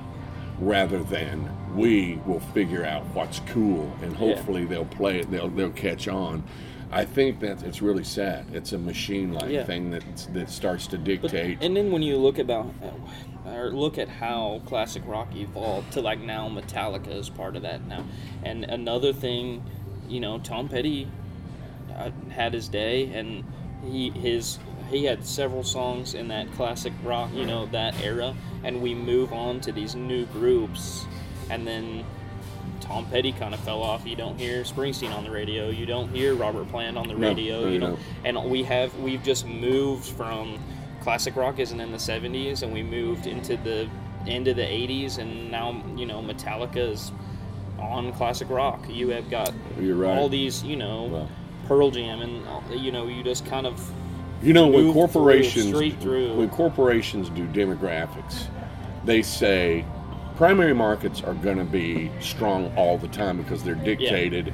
rather 0.61 1.03
than 1.03 1.49
we 1.75 2.21
will 2.27 2.41
figure 2.41 2.85
out 2.85 3.05
what's 3.15 3.41
cool 3.47 3.93
and 4.03 4.17
hopefully 4.17 4.65
they'll 4.65 4.85
play 4.87 5.21
it 5.21 5.31
they'll 5.31 5.49
they'll 5.49 5.71
catch 5.71 6.09
on 6.09 6.43
i 6.91 7.05
think 7.05 7.39
that 7.39 7.63
it's 7.63 7.81
really 7.81 8.03
sad 8.03 8.45
it's 8.53 8.73
a 8.73 8.79
machine 8.79 9.33
like 9.33 9.51
Yeah. 9.51 9.63
thing 9.63 9.91
that 9.93 10.03
that 10.33 10.51
starts 10.51 10.89
to 10.89 10.97
But- 10.97 11.05
dictate 11.05 11.59
and 11.61 11.77
then 11.77 11.93
when 11.93 12.03
you 12.03 12.17
look 12.17 12.41
about 12.41 12.75
or 13.47 13.71
look 13.71 13.99
at 13.99 14.09
how 14.09 14.61
classic 14.67 15.03
rock 15.07 15.29
evolved 15.37 15.93
to 15.93 16.01
like 16.01 16.21
now 16.21 16.49
Metallica 16.49 17.13
is 17.15 17.29
part 17.31 17.55
of 17.55 17.63
that 17.63 17.87
now. 17.87 18.05
And 18.43 18.65
another 18.65 19.13
thing, 19.13 19.63
you 20.09 20.21
know, 20.21 20.39
Tom 20.39 20.69
Petty 20.69 21.09
uh, 21.97 22.11
had 22.31 22.53
his 22.53 22.69
day 22.69 23.11
and 23.15 23.45
he 23.91 24.11
his 24.11 24.59
he 24.91 25.05
had 25.05 25.25
several 25.25 25.63
songs 25.63 26.15
in 26.15 26.29
that 26.29 26.51
classic 26.53 26.93
rock, 27.05 27.31
you 27.33 27.45
know, 27.47 27.67
that 27.67 27.99
era 28.03 28.35
and 28.65 28.81
we 28.83 28.95
move 28.95 29.33
on 29.33 29.61
to 29.61 29.73
these 29.73 29.95
new 29.95 30.25
groups 30.27 31.07
and 31.51 31.67
then 31.67 32.05
Tom 32.81 33.07
Petty 33.07 33.33
kind 33.33 33.55
of 33.55 33.61
fell 33.61 33.83
off. 33.83 34.07
You 34.07 34.17
don't 34.17 34.39
hear 34.39 34.63
Springsteen 34.63 35.15
on 35.15 35.25
the 35.25 35.31
radio. 35.31 35.69
You 35.69 35.85
don't 35.87 36.09
hear 36.09 36.35
Robert 36.35 36.69
Plant 36.71 36.97
on 36.97 37.07
the 37.09 37.15
No, 37.15 37.29
radio. 37.29 37.61
no, 37.63 37.69
you 37.69 37.79
no. 37.79 37.91
know, 37.91 37.99
and 38.25 38.51
we 38.51 38.63
have 38.65 38.95
we've 38.99 39.23
just 39.23 39.47
moved 39.47 40.07
from 40.07 40.59
classic 41.03 41.37
rock 41.37 41.59
isn't 41.59 41.81
in 41.81 41.91
the 41.93 41.99
70s 41.99 42.63
and 42.63 42.73
we 42.73 42.83
moved 42.83 43.27
into 43.27 43.57
the 43.59 43.89
end 44.27 44.49
of 44.49 44.57
the 44.57 44.63
80s 44.63 45.19
and 45.19 45.51
now 45.51 45.83
you 45.97 46.05
know 46.07 46.21
Metallica 46.23 46.77
is 46.93 47.13
on 47.79 48.13
classic 48.13 48.49
rock. 48.51 48.85
You 48.89 49.11
have 49.11 49.31
got 49.31 49.53
right. 49.79 50.19
all 50.19 50.29
these 50.29 50.63
you 50.63 50.77
know. 50.77 51.29
Pearl 51.67 51.91
Jam 51.91 52.23
and 52.23 52.81
you 52.83 52.91
know 52.91 53.07
you 53.09 53.23
just 53.23 53.45
kind 53.45 53.67
of 53.67 53.79
you 54.43 54.53
know 54.53 54.67
when 54.67 54.85
through, 54.85 54.93
corporations 54.93 55.69
straight 55.69 55.99
through. 56.01 56.35
when 56.35 56.49
corporations 56.51 57.29
do 57.31 57.47
demographics 57.49 58.47
they 59.05 59.23
say 59.23 59.85
primary 60.37 60.75
markets 60.75 61.21
are 61.23 61.35
going 61.35 61.59
to 61.59 61.65
be 61.65 62.11
strong 62.21 62.73
all 62.77 62.97
the 62.97 63.09
time 63.09 63.37
because 63.37 63.65
they're 63.65 63.75
dictated 63.75 64.53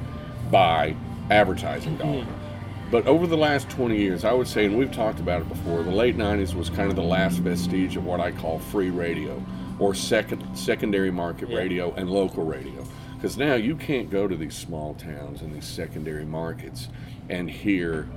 by 0.49 0.95
advertising 1.29 1.95
dollar. 1.97 2.21
Mm-hmm. 2.21 2.89
But 2.91 3.05
over 3.07 3.27
the 3.27 3.37
last 3.37 3.69
20 3.69 3.97
years, 3.97 4.25
I 4.25 4.31
would 4.31 4.47
say, 4.47 4.65
and 4.65 4.77
we've 4.77 4.91
talked 4.91 5.19
about 5.19 5.41
it 5.41 5.49
before, 5.49 5.83
the 5.83 5.91
late 5.91 6.17
90s 6.17 6.53
was 6.55 6.69
kind 6.69 6.89
of 6.89 6.95
the 6.95 7.03
last 7.03 7.37
vestige 7.39 7.97
of 7.97 8.05
what 8.05 8.19
I 8.19 8.31
call 8.31 8.59
free 8.59 8.89
radio 8.89 9.43
or 9.79 9.93
second 9.93 10.43
secondary 10.55 11.11
market 11.11 11.49
Yeah. 11.49 11.57
radio 11.57 11.93
and 11.95 12.09
local 12.09 12.45
radio. 12.45 12.83
Because 13.15 13.37
now 13.37 13.55
you 13.55 13.75
can't 13.75 14.09
go 14.09 14.27
to 14.27 14.35
these 14.35 14.55
small 14.55 14.93
towns 14.95 15.41
and 15.41 15.53
these 15.53 15.65
secondary 15.65 16.25
markets 16.25 16.89
and 17.29 17.49
hear 17.49 18.07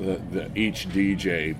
the, 0.00 0.20
the 0.30 0.50
each 0.58 0.88
DJ 0.88 1.54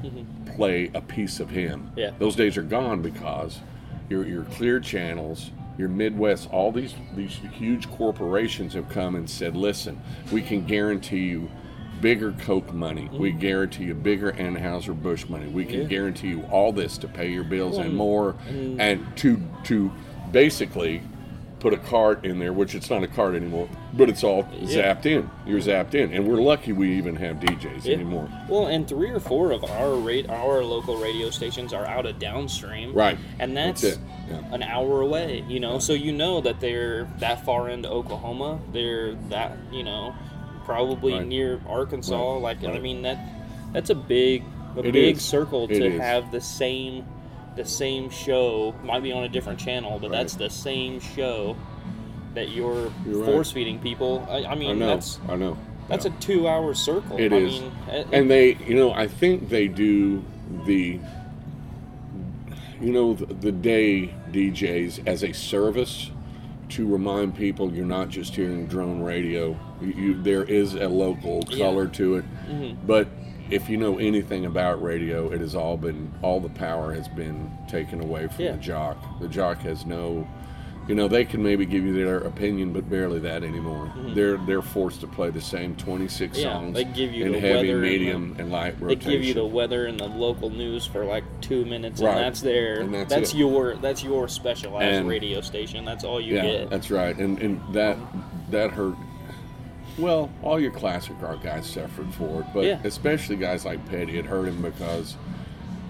play 0.57 0.91
a 0.95 1.01
piece 1.01 1.41
of 1.41 1.51
him. 1.51 1.87
Mm-hmm. 1.91 1.99
Yeah. 1.99 2.11
Those 2.19 2.37
days 2.37 2.57
are 2.57 2.63
gone 2.63 3.03
because 3.03 3.61
your 4.09 4.27
your 4.27 4.45
clear 4.45 4.81
channels, 4.81 5.51
your 5.79 5.89
Midwest, 5.89 6.51
all 6.51 6.73
these 6.73 6.95
these 7.15 7.39
huge 7.53 7.89
corporations 7.91 8.75
have 8.75 8.89
come 8.89 9.15
and 9.15 9.29
said, 9.29 9.57
"Listen, 9.57 10.01
we 10.33 10.43
can 10.43 10.65
guarantee 10.65 11.29
you 11.29 11.51
bigger 12.01 12.33
Coke 12.33 12.73
money. 12.73 13.11
We 13.13 13.31
guarantee 13.31 13.85
you 13.85 13.95
bigger 13.95 14.33
Anheuser 14.33 15.01
Busch 15.01 15.29
money. 15.29 15.47
We 15.49 15.65
can 15.67 15.73
Mm-hmm. 15.75 15.83
Yeah. 15.83 15.89
guarantee 15.89 16.29
you 16.29 16.43
all 16.51 16.73
this 16.73 16.97
to 16.99 17.09
pay 17.09 17.31
your 17.31 17.45
bills 17.45 17.77
and 17.79 17.95
more, 17.95 18.37
and- 18.49 18.81
and 18.81 19.17
to 19.19 19.41
to 19.65 19.93
basically." 20.33 21.03
Put 21.61 21.75
a 21.75 21.77
cart 21.77 22.25
in 22.25 22.39
there, 22.39 22.53
which 22.55 22.75
it's 22.75 22.89
not 22.91 23.03
a 23.03 23.07
cart 23.07 23.35
anymore, 23.35 23.69
but 23.93 24.09
it's 24.09 24.25
all 24.25 24.47
Yeah. 24.61 24.95
zapped 24.95 25.05
in. 25.07 25.29
You're 25.47 25.61
zapped 25.61 25.95
in, 25.95 26.13
and 26.13 26.27
we're 26.27 26.41
lucky 26.41 26.73
we 26.73 26.93
even 26.97 27.17
have 27.17 27.39
DJs 27.39 27.85
Yeah. 27.85 27.95
anymore. 27.95 28.29
Well, 28.49 28.67
and 28.67 28.89
three 28.89 29.11
or 29.11 29.21
four 29.21 29.53
of 29.53 29.63
our 29.65 29.95
rate, 29.95 30.29
our 30.31 30.65
local 30.65 30.97
radio 30.97 31.29
stations 31.29 31.75
are 31.75 31.87
out 31.87 32.07
of 32.07 32.19
downstream, 32.19 32.95
Right. 32.95 33.19
And 33.39 33.55
that's, 33.55 33.83
That's 33.83 33.97
it. 33.97 34.01
Yeah. 34.31 34.55
an 34.55 34.63
hour 34.63 35.03
away. 35.03 35.45
You 35.49 35.61
know, 35.61 35.79
so 35.79 35.93
you 35.93 36.13
know 36.13 36.41
that 36.41 36.61
they're 36.61 37.07
that 37.19 37.45
far 37.45 37.69
into 37.69 37.91
Oklahoma. 37.91 38.59
They're 38.73 39.15
that 39.29 39.53
you 39.71 39.85
know, 39.85 40.15
probably 40.65 41.13
Right. 41.15 41.27
near 41.27 41.61
Arkansas. 41.69 42.35
Right. 42.35 42.43
Like 42.43 42.65
I 42.65 42.79
mean 42.79 43.03
that 43.03 43.19
that's 43.75 43.91
a 43.91 43.95
big 43.95 44.45
a 44.77 44.81
It 44.81 44.93
big 44.93 45.17
is. 45.17 45.23
circle 45.23 45.65
It 45.69 45.79
to 45.81 45.99
have 46.01 46.31
the 46.33 46.41
same 46.41 47.05
the 47.57 47.65
same 47.65 48.11
show. 48.11 48.75
Might 48.85 49.03
be 49.03 49.13
on 49.13 49.25
a 49.25 49.29
different 49.29 49.59
channel, 49.59 49.99
but 50.01 50.11
Right. 50.11 50.19
that's 50.19 50.35
the 50.35 50.51
same 50.51 51.01
show 51.01 51.57
that 52.35 52.51
you're, 52.51 52.93
You're 53.07 53.23
right. 53.23 53.25
force 53.33 53.51
feeding 53.51 53.79
people. 53.81 54.27
I, 54.31 54.45
I 54.45 54.55
mean, 54.55 54.81
I 54.83 54.87
that's 54.87 55.19
I 55.29 55.37
know. 55.37 55.57
that's 55.89 56.05
Yeah. 56.05 56.13
a 56.17 56.21
two 56.21 56.47
hour 56.49 56.75
circle. 56.75 57.17
It 57.19 57.33
I 57.33 57.37
is. 57.37 57.61
mean, 57.61 57.73
it- 57.91 58.07
and 58.13 58.31
they 58.31 58.55
you 58.67 58.77
know 58.77 58.93
i 58.93 59.09
think 59.09 59.49
they 59.49 59.67
do 59.67 60.23
the 60.65 61.01
you 62.81 62.93
know 62.93 63.15
the, 63.15 63.27
the 63.27 63.53
day 63.53 64.15
djs 64.31 65.01
as 65.07 65.23
a 65.25 65.33
service 65.33 66.11
to 66.69 66.87
remind 66.87 67.35
people 67.37 67.73
you're 67.73 67.85
not 67.85 68.09
just 68.09 68.35
hearing 68.37 68.67
drone 68.67 69.03
radio 69.03 69.59
you, 69.83 70.21
there 70.23 70.45
is 70.45 70.75
a 70.75 70.89
local 70.89 71.43
Yeah. 71.51 71.65
color 71.67 71.89
to 71.89 72.17
it 72.17 72.25
Mhm. 72.49 72.77
but 72.87 73.09
if 73.51 73.69
you 73.69 73.77
know 73.77 73.99
anything 73.99 74.47
about 74.47 74.83
radio 74.83 75.31
it 75.33 75.41
has 75.41 75.55
all 75.55 75.77
been 75.77 76.13
all 76.23 76.41
the 76.41 76.49
power 76.51 76.93
has 76.93 77.09
been 77.09 77.51
taken 77.69 78.01
away 78.03 78.29
from 78.29 78.45
Yeah. 78.45 78.53
the 78.53 78.59
jock 78.59 79.21
the 79.21 79.29
jock 79.29 79.59
has 79.59 79.85
no 79.85 80.27
you 80.89 80.95
know 80.95 81.09
they 81.09 81.25
can 81.25 81.43
maybe 81.43 81.67
give 81.67 81.85
you 81.85 81.93
their 81.93 82.19
opinion 82.19 82.73
but 82.73 82.89
barely 82.89 83.19
that 83.21 83.43
anymore 83.45 83.93
they're 84.15 84.39
they're 84.39 84.63
forced 84.63 85.01
to 85.01 85.07
play 85.07 85.31
the 85.31 85.41
same 85.41 85.77
26 85.77 86.37
Mm-hmm. 86.39 86.47
Yeah, 86.47 86.53
songs 86.53 86.75
they 86.75 86.85
give 86.85 87.13
you 87.13 87.27
in 87.27 87.33
the 87.33 87.41
heavy 87.41 87.55
weather 87.69 87.73
and 87.75 87.83
medium 87.83 88.37
and, 88.39 88.51
light 88.51 88.81
They 88.81 88.97
give 88.97 89.23
you 89.23 89.35
the 89.35 89.45
weather 89.45 89.87
and 89.87 89.99
the 90.01 90.07
local 90.09 90.51
news 90.51 90.87
for 90.87 91.05
like 91.05 91.25
two 91.41 91.65
minutes, 91.65 92.01
Right. 92.01 92.17
and 92.17 92.25
that's 92.25 92.41
their 92.41 92.81
And 92.81 92.95
that's 92.95 93.13
that's, 93.13 93.35
your 93.35 93.77
that's 93.77 94.03
your 94.03 94.27
specialized 94.29 94.85
And- 95.01 95.09
radio 95.09 95.41
station. 95.43 95.85
That's 95.85 96.03
all 96.05 96.21
you 96.21 96.37
yeah 96.37 96.43
get. 96.43 96.71
that's 96.71 96.91
right 96.91 97.17
and 97.17 97.39
and 97.41 97.61
that 97.75 97.97
that 98.51 98.71
hurt 98.71 98.97
well 100.01 100.31
all 100.43 100.59
your 100.61 100.71
classic 100.73 101.15
rock 101.21 101.43
guys 101.43 101.67
suffered 101.67 102.13
for 102.15 102.41
it 102.41 102.47
but 102.55 102.65
Yeah. 102.65 102.81
especially 102.85 103.37
guys 103.37 103.65
like 103.65 103.85
petty 103.89 104.19
it 104.19 104.25
hurt 104.27 104.47
him 104.49 104.63
because 104.63 105.17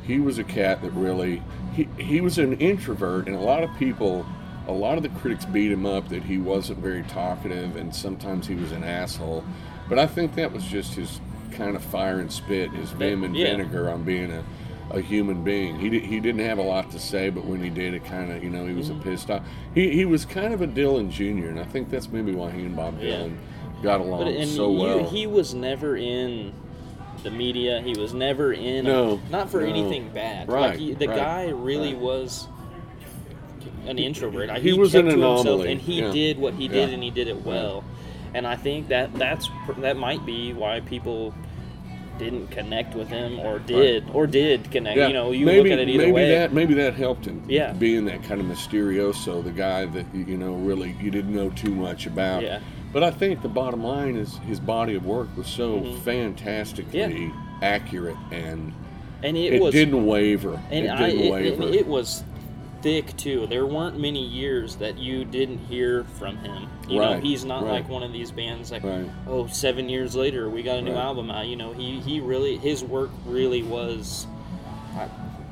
he 0.04 0.18
was 0.18 0.38
a 0.38 0.44
cat 0.44 0.82
that 0.82 0.90
really 0.92 1.42
he, 1.74 1.88
he 1.98 2.20
was 2.20 2.38
an 2.38 2.54
introvert 2.54 3.26
and 3.26 3.36
a 3.36 3.40
lot 3.40 3.62
of 3.62 3.70
people 3.78 4.26
a 4.68 4.72
lot 4.72 4.96
of 4.96 5.02
the 5.02 5.08
critics 5.10 5.44
beat 5.46 5.70
him 5.70 5.86
up 5.86 6.08
that 6.08 6.22
he 6.22 6.38
wasn't 6.38 6.78
very 6.78 7.02
talkative 7.04 7.76
and 7.76 7.94
sometimes 7.94 8.46
he 8.46 8.54
was 8.54 8.72
an 8.72 8.82
asshole 8.84 9.44
but 9.88 9.98
i 9.98 10.06
think 10.06 10.34
that 10.34 10.52
was 10.52 10.64
just 10.64 10.94
his 10.94 11.20
kind 11.52 11.76
of 11.76 11.82
fire 11.82 12.20
and 12.20 12.32
spit 12.32 12.70
his 12.70 12.90
vim 12.90 13.24
and 13.24 13.36
Yeah. 13.36 13.46
vinegar 13.56 13.90
on 13.90 14.02
being 14.04 14.30
a, 14.30 14.44
a 14.90 15.00
human 15.00 15.42
being 15.44 15.78
he, 15.78 15.88
di- 15.90 16.00
he 16.06 16.18
didn't 16.20 16.44
have 16.44 16.58
a 16.58 16.62
lot 16.62 16.90
to 16.92 16.98
say 16.98 17.30
but 17.30 17.44
when 17.44 17.62
he 17.62 17.70
did 17.70 17.94
it 17.94 18.04
kind 18.04 18.32
of 18.32 18.42
you 18.42 18.50
know 18.50 18.66
he 18.66 18.74
was 18.74 18.88
Mm-hmm. 18.90 19.00
a 19.00 19.04
pissed 19.04 19.30
off 19.30 19.42
he, 19.74 19.90
he 19.90 20.04
was 20.04 20.24
kind 20.24 20.52
of 20.54 20.62
a 20.62 20.66
dylan 20.66 21.10
jr 21.10 21.48
and 21.48 21.60
i 21.60 21.64
think 21.64 21.90
that's 21.90 22.08
maybe 22.08 22.32
why 22.32 22.50
he 22.50 22.62
and 22.64 22.74
bob 22.76 23.00
Yeah. 23.00 23.16
dylan 23.16 23.36
got 23.82 24.00
along 24.00 24.24
But 24.24 24.46
so 24.46 24.70
you, 24.70 24.78
well 24.78 25.10
he 25.10 25.26
was 25.26 25.54
never 25.54 25.96
in 25.96 26.52
the 27.22 27.30
media. 27.30 27.80
He 27.82 27.98
was 27.98 28.14
never 28.14 28.52
in. 28.52 28.84
No, 28.84 29.20
not 29.30 29.50
for 29.50 29.60
no. 29.60 29.66
anything 29.66 30.08
bad. 30.10 30.48
Right, 30.48 30.70
Like 30.70 30.78
he, 30.78 30.94
the 30.94 31.08
right, 31.08 31.16
guy 31.16 31.48
really 31.48 31.94
right. 31.94 32.02
was 32.02 32.48
an 33.86 33.98
introvert. 33.98 34.50
he 34.58 34.72
was 34.72 34.92
kept 34.92 35.08
an 35.08 35.14
anomaly, 35.14 35.72
and 35.72 35.80
he 35.80 36.00
yeah. 36.00 36.10
did 36.10 36.38
what 36.38 36.54
he 36.54 36.68
did, 36.68 36.88
Yeah. 36.88 36.94
and 36.94 37.02
he 37.02 37.10
did 37.10 37.28
it 37.28 37.44
well. 37.44 37.84
And 38.32 38.46
I 38.46 38.56
think 38.56 38.88
that 38.88 39.12
that's 39.14 39.48
that 39.78 39.96
might 39.96 40.24
be 40.24 40.52
why 40.52 40.80
people 40.80 41.34
didn't 42.18 42.48
connect 42.48 42.94
with 42.94 43.08
him, 43.08 43.40
or 43.40 43.58
did, 43.58 44.08
or 44.12 44.26
did 44.26 44.70
connect. 44.70 44.98
You 44.98 45.12
know, 45.12 45.32
you 45.32 45.46
maybe, 45.46 45.70
look 45.70 45.78
at 45.78 45.78
it 45.80 45.88
either 45.88 45.98
maybe 45.98 46.12
way. 46.12 46.30
that 46.30 46.52
maybe 46.52 46.74
that 46.74 46.94
helped 46.94 47.24
him. 47.24 47.42
Yeah. 47.48 47.72
being 47.72 48.04
that 48.04 48.22
kind 48.24 48.40
of 48.40 48.46
mysterioso, 48.46 49.42
the 49.42 49.50
guy 49.50 49.86
that 49.86 50.06
you 50.14 50.36
know 50.36 50.54
really 50.54 50.96
you 51.00 51.10
didn't 51.10 51.34
know 51.34 51.50
too 51.50 51.74
much 51.74 52.06
about. 52.06 52.42
Yeah. 52.42 52.60
But 52.92 53.02
I 53.04 53.10
think 53.10 53.42
the 53.42 53.48
bottom 53.48 53.84
line 53.84 54.16
is 54.16 54.36
his 54.38 54.58
body 54.60 54.94
of 54.96 55.04
work 55.06 55.28
was 55.36 55.46
so 55.46 55.94
fantastically 56.04 57.00
Mm-hmm. 57.00 57.28
Yeah. 57.62 57.68
accurate, 57.68 58.16
and 58.32 58.72
and 59.22 59.36
it, 59.36 59.54
it, 59.54 59.62
was 59.62 59.72
didn't 59.72 60.06
waver. 60.06 60.60
and 60.70 60.86
it 60.86 60.90
I, 60.90 61.10
didn't 61.10 61.26
it, 61.26 61.30
waver. 61.32 61.62
and 61.62 61.74
it 61.74 61.86
was 61.86 62.24
thick 62.82 63.14
too. 63.18 63.46
There 63.46 63.66
weren't 63.66 64.00
many 64.00 64.24
years 64.26 64.76
that 64.76 64.96
you 64.98 65.24
didn't 65.26 65.58
hear 65.58 66.04
from 66.18 66.38
him. 66.38 66.68
You 66.88 66.98
know, 66.98 67.20
he's 67.20 67.44
not 67.44 67.62
right. 67.62 67.72
like 67.72 67.88
one 67.90 68.02
of 68.02 68.12
these 68.12 68.32
bands 68.32 68.72
like, 68.72 68.82
Right. 68.82 69.06
oh, 69.28 69.46
seven 69.48 69.88
years 69.90 70.16
later 70.16 70.48
we 70.48 70.62
got 70.62 70.78
a 70.78 70.82
new 70.82 70.92
Right. 70.94 71.00
album 71.04 71.30
out. 71.30 71.46
You 71.46 71.56
know, 71.56 71.72
he 71.74 72.00
he 72.00 72.18
really 72.20 72.56
his 72.56 72.82
work 72.82 73.10
really 73.26 73.62
was, 73.62 74.26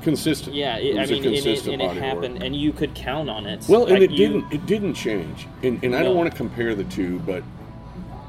consistent. 0.01 0.55
yeah. 0.55 0.77
It, 0.77 0.97
I 0.97 1.01
was 1.01 1.11
a 1.11 1.13
mean, 1.13 1.25
and 1.25 1.35
it, 1.35 1.67
and 1.67 1.81
it 1.81 1.85
of 1.85 1.91
work. 1.95 1.97
happened, 2.03 2.43
and 2.43 2.55
you 2.55 2.71
could 2.73 2.93
count 2.95 3.29
on 3.29 3.45
it. 3.45 3.65
Well, 3.67 3.85
and 3.87 4.03
it 4.03 4.11
you- 4.11 4.17
didn't. 4.17 4.51
It 4.53 4.65
didn't 4.65 4.93
change. 4.95 5.47
And, 5.63 5.83
and 5.83 5.95
I 5.95 6.03
don't 6.03 6.15
want 6.15 6.29
to 6.31 6.35
compare 6.37 6.75
the 6.75 6.83
two, 6.85 7.19
but 7.19 7.43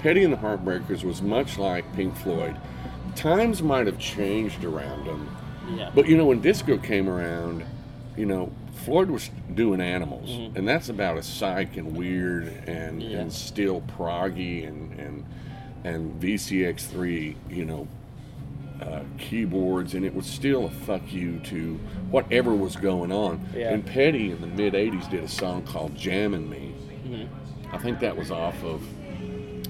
Petty 0.01 0.25
and 0.25 0.33
the 0.33 0.37
Heartbreakers 0.39 1.05
was 1.05 1.21
much 1.23 1.59
like 1.59 1.91
Pink 1.95 2.17
Floyd. 2.17 2.57
Times 3.17 3.63
might 3.63 3.87
have 3.87 3.99
changed 3.99 4.65
around 4.65 5.07
them, 5.07 5.29
Yeah. 5.77 5.91
but 5.95 6.09
you 6.09 6.17
know 6.17 6.27
when 6.27 6.41
disco 6.41 6.79
came 6.79 7.09
around, 7.09 7.65
you 8.17 8.25
know 8.25 8.53
Floyd 8.85 9.11
was 9.11 9.31
doing 9.55 9.81
Animals, 9.81 10.31
Mm-hmm. 10.31 10.57
and 10.57 10.67
that's 10.69 10.89
about 10.89 11.19
as 11.19 11.27
psych 11.27 11.77
and 11.77 11.95
weird 11.97 12.47
and, 12.67 13.03
Yeah. 13.03 13.19
and 13.19 13.33
still 13.33 13.83
proggy 13.99 14.67
and 14.67 14.99
and 14.99 15.25
and 15.85 16.21
VCS3, 16.23 17.35
you 17.51 17.65
know, 17.65 17.89
uh, 18.81 19.03
keyboards, 19.19 19.95
and 19.95 20.05
it 20.05 20.15
was 20.15 20.27
still 20.27 20.67
a 20.67 20.71
fuck 20.71 21.13
you 21.13 21.39
to 21.41 21.79
whatever 22.11 22.55
was 22.55 22.77
going 22.77 23.13
on. 23.13 23.47
Yeah. 23.55 23.73
And 23.73 23.85
Petty 23.85 24.31
in 24.31 24.41
the 24.41 24.47
mid 24.47 24.75
'80s 24.75 25.11
did 25.11 25.25
a 25.25 25.29
song 25.29 25.63
called 25.65 25.95
"Jammin' 25.95 26.49
Me." 26.49 26.73
Mm-hmm. 27.07 27.75
I 27.75 27.79
think 27.79 28.01
that 28.01 28.17
was 28.17 28.31
off 28.31 28.63
of 28.65 28.83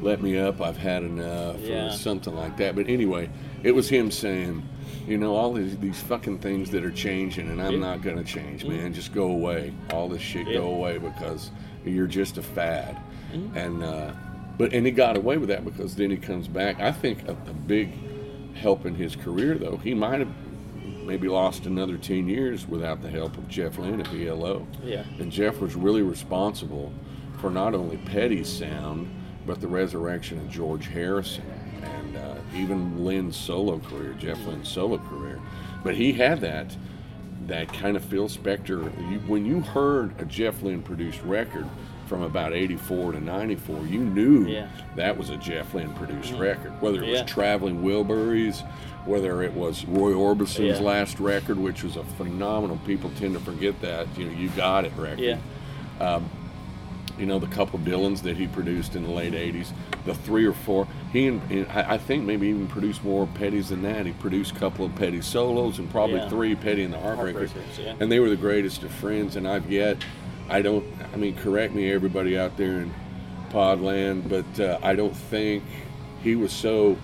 "Let 0.03 0.23
Me 0.23 0.39
Up," 0.39 0.61
"I've 0.61 0.77
Had 0.77 1.03
Enough," 1.03 1.61
Yeah. 1.61 1.87
or 1.89 1.93
something 1.93 2.35
like 2.35 2.57
that. 2.59 2.75
But 2.75 2.89
anyway, 2.89 3.31
it 3.63 3.73
was 3.73 3.89
him 3.89 4.11
saying, 4.11 4.63
"You 5.07 5.19
know, 5.19 5.35
all 5.35 5.53
these 5.53 5.77
these 5.79 6.01
fucking 6.03 6.39
things 6.39 6.71
that 6.71 6.85
are 6.85 6.91
changing, 6.93 7.49
and 7.49 7.61
I'm 7.61 7.81
not 7.81 8.03
gonna 8.03 8.25
change, 8.25 8.65
man. 8.65 8.93
Just 8.93 9.13
go 9.13 9.25
away. 9.25 9.73
All 9.93 10.09
this 10.09 10.23
shit 10.23 10.47
go 10.47 10.73
away 10.73 10.99
because 10.99 11.51
you're 11.85 12.07
just 12.07 12.39
a 12.39 12.43
fad." 12.43 12.97
Mm-hmm. 13.33 13.57
And 13.57 13.83
uh, 13.83 14.13
but 14.57 14.73
and 14.73 14.87
he 14.87 14.93
got 14.93 15.17
away 15.17 15.37
with 15.37 15.49
that 15.49 15.65
because 15.65 15.97
then 15.97 16.11
he 16.11 16.17
comes 16.17 16.47
back. 16.47 16.81
I 16.81 16.93
think 16.93 17.27
a, 17.29 17.33
a 17.33 17.53
big 17.55 17.93
help 18.55 18.87
in 18.87 18.95
his 18.95 19.17
career, 19.17 19.55
though, 19.55 19.77
he 19.77 19.95
might 19.95 20.21
have 20.21 20.33
maybe 21.05 21.29
lost 21.29 21.67
another 21.67 21.97
10 21.97 22.29
years 22.29 22.67
without 22.67 23.03
the 23.03 23.11
help 23.11 23.37
of 23.37 23.49
Jeff 23.49 23.79
Lynne 23.79 24.01
at 24.01 24.13
ELO. 24.15 24.67
Yeah. 24.83 25.05
And 25.19 25.33
Jeff 25.33 25.61
was 25.61 25.75
really 25.75 26.03
responsible 26.03 26.93
for 27.41 27.51
not 27.51 27.75
only 27.75 27.97
Petty's 27.97 28.49
sound, 28.49 29.11
but 29.47 29.61
the 29.61 29.67
resurrection 29.67 30.39
of 30.39 30.51
George 30.51 30.87
Harrison 30.87 31.45
and 31.83 32.17
uh, 32.17 32.35
even 32.55 33.05
Lynne's 33.05 33.37
solo 33.37 33.79
career, 33.79 34.15
Jeff 34.19 34.39
Lynne's 34.47 34.69
solo 34.69 34.99
career. 34.99 35.41
But 35.83 35.95
he 35.95 36.13
had 36.13 36.41
that 36.43 36.77
that 37.47 37.73
kind 37.73 37.97
of 37.97 38.05
Phil 38.05 38.29
Spector. 38.29 38.85
You, 39.11 39.19
when 39.21 39.45
you 39.45 39.61
heard 39.61 40.15
a 40.21 40.25
Jeff 40.25 40.63
Lynne 40.63 40.83
produced 40.83 41.21
record 41.23 41.67
from 42.11 42.23
about 42.23 42.53
84 42.53 43.13
to 43.13 43.21
94, 43.21 43.87
you 43.87 44.01
knew 44.01 44.45
Yeah. 44.45 44.67
that 44.97 45.17
was 45.17 45.31
a 45.31 45.37
Jeff 45.37 45.73
Lynne 45.75 45.93
produced 45.93 46.33
record. 46.33 46.73
Whether 46.81 47.05
it 47.05 47.07
Yeah. 47.09 47.23
was 47.23 47.31
Traveling 47.31 47.85
Wilburys, 47.85 48.65
whether 49.07 49.45
it 49.45 49.53
was 49.55 49.85
Roy 49.87 50.13
Orbison's 50.13 50.81
Yeah. 50.81 50.85
last 50.87 51.21
record, 51.21 51.57
which 51.57 51.85
was 51.85 51.95
a 51.95 52.03
phenomenal, 52.03 52.81
people 52.85 53.13
tend 53.17 53.35
to 53.35 53.41
forget 53.41 53.81
that, 53.83 54.09
you 54.19 54.25
know, 54.25 54.33
You 54.37 54.49
Got 54.57 54.87
It 54.87 54.93
record. 54.99 55.21
Yeah. 55.21 55.37
Um, 56.01 56.25
you 57.17 57.27
know, 57.27 57.39
the 57.39 57.47
couple 57.47 57.79
Dylans 57.79 58.23
that 58.23 58.37
he 58.39 58.47
produced 58.49 58.97
in 58.97 59.03
the 59.05 59.11
late 59.11 59.35
'80s, 59.35 59.73
the 60.07 60.15
three 60.15 60.47
or 60.47 60.55
four. 60.55 60.89
He 61.13 61.27
and, 61.29 61.41
and 61.51 61.67
I 61.73 61.93
I 61.95 61.99
think 61.99 62.25
maybe 62.25 62.49
even 62.49 62.67
produced 62.67 63.05
more 63.05 63.29
Petties 63.39 63.69
than 63.69 63.83
that. 63.83 64.07
He 64.07 64.13
produced 64.13 64.57
a 64.57 64.59
couple 64.59 64.87
of 64.87 64.95
Petty 64.97 65.21
solos 65.21 65.79
and 65.79 65.89
probably 65.91 66.17
Yeah. 66.17 66.29
three 66.31 66.55
Petty 66.57 66.83
and 66.83 66.93
the 66.95 66.99
Heartbreakers, 66.99 67.51
Heartbreakers, 67.51 67.85
yeah. 67.85 67.95
and 68.01 68.11
they 68.11 68.19
were 68.21 68.31
the 68.31 68.37
greatest 68.37 68.83
of 68.85 68.91
friends. 68.91 69.37
And 69.37 69.47
I've 69.47 69.71
yet, 69.71 69.99
I 70.51 70.63
don't, 70.63 70.85
I 71.13 71.17
mean, 71.17 71.37
correct 71.37 71.75
me, 71.75 71.91
everybody 71.93 72.37
out 72.37 72.57
there 72.57 72.81
in 72.81 72.93
Podland, 73.51 74.29
but 74.29 74.61
uh, 74.61 74.79
I 74.83 74.95
don't 74.95 75.17
think 75.17 75.63
he 76.23 76.35
was 76.35 76.53
so 76.53 76.97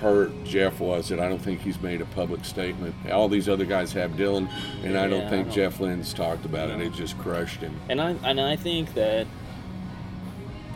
hurt. 0.00 0.30
Jeff 0.44 0.80
was 0.80 1.08
that 1.10 1.20
I 1.20 1.28
don't 1.28 1.38
think 1.40 1.60
he's 1.60 1.80
made 1.80 2.00
a 2.00 2.06
public 2.06 2.44
statement. 2.44 2.94
All 3.12 3.28
these 3.28 3.48
other 3.50 3.66
guys 3.66 3.92
have 3.92 4.12
Dylan, 4.12 4.48
and 4.82 4.96
I 4.98 5.08
don't 5.08 5.20
Yeah, 5.20 5.26
I 5.26 5.30
think 5.30 5.46
don't- 5.48 5.54
Jeff 5.54 5.78
Lynne's 5.78 6.14
talked 6.14 6.46
about 6.46 6.70
it. 6.70 6.80
It 6.80 6.94
just 6.94 7.18
crushed 7.18 7.60
him. 7.60 7.74
And 7.90 8.00
I 8.00 8.16
and 8.24 8.40
I 8.40 8.56
think 8.56 8.94
that 8.94 9.26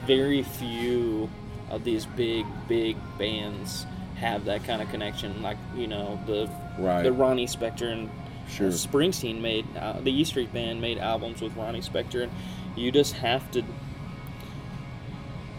very 0.07 0.43
few 0.43 1.29
of 1.71 1.85
these 1.85 2.05
big 2.07 2.47
big 2.69 2.97
bands 3.19 3.87
have 4.17 4.45
that 4.47 4.65
kind 4.65 4.83
of 4.83 4.91
connection. 4.91 5.43
Like 5.43 5.57
you 5.77 5.87
know 5.87 6.21
the 6.27 6.51
Right. 6.79 7.03
the 7.03 7.13
Ronnie 7.13 7.47
Spector 7.47 7.93
and 7.93 8.11
Sure. 8.51 8.69
Springsteen 8.69 9.41
made 9.41 9.67
uh, 9.77 10.01
the 10.01 10.11
E 10.11 10.25
Street 10.25 10.53
Band 10.53 10.81
made 10.81 10.99
albums 10.99 11.41
with 11.41 11.57
Ronnie 11.57 11.81
Spector, 11.81 12.25
and 12.25 12.33
you 12.77 12.91
just 12.91 13.15
have 13.15 13.51
to 13.53 13.63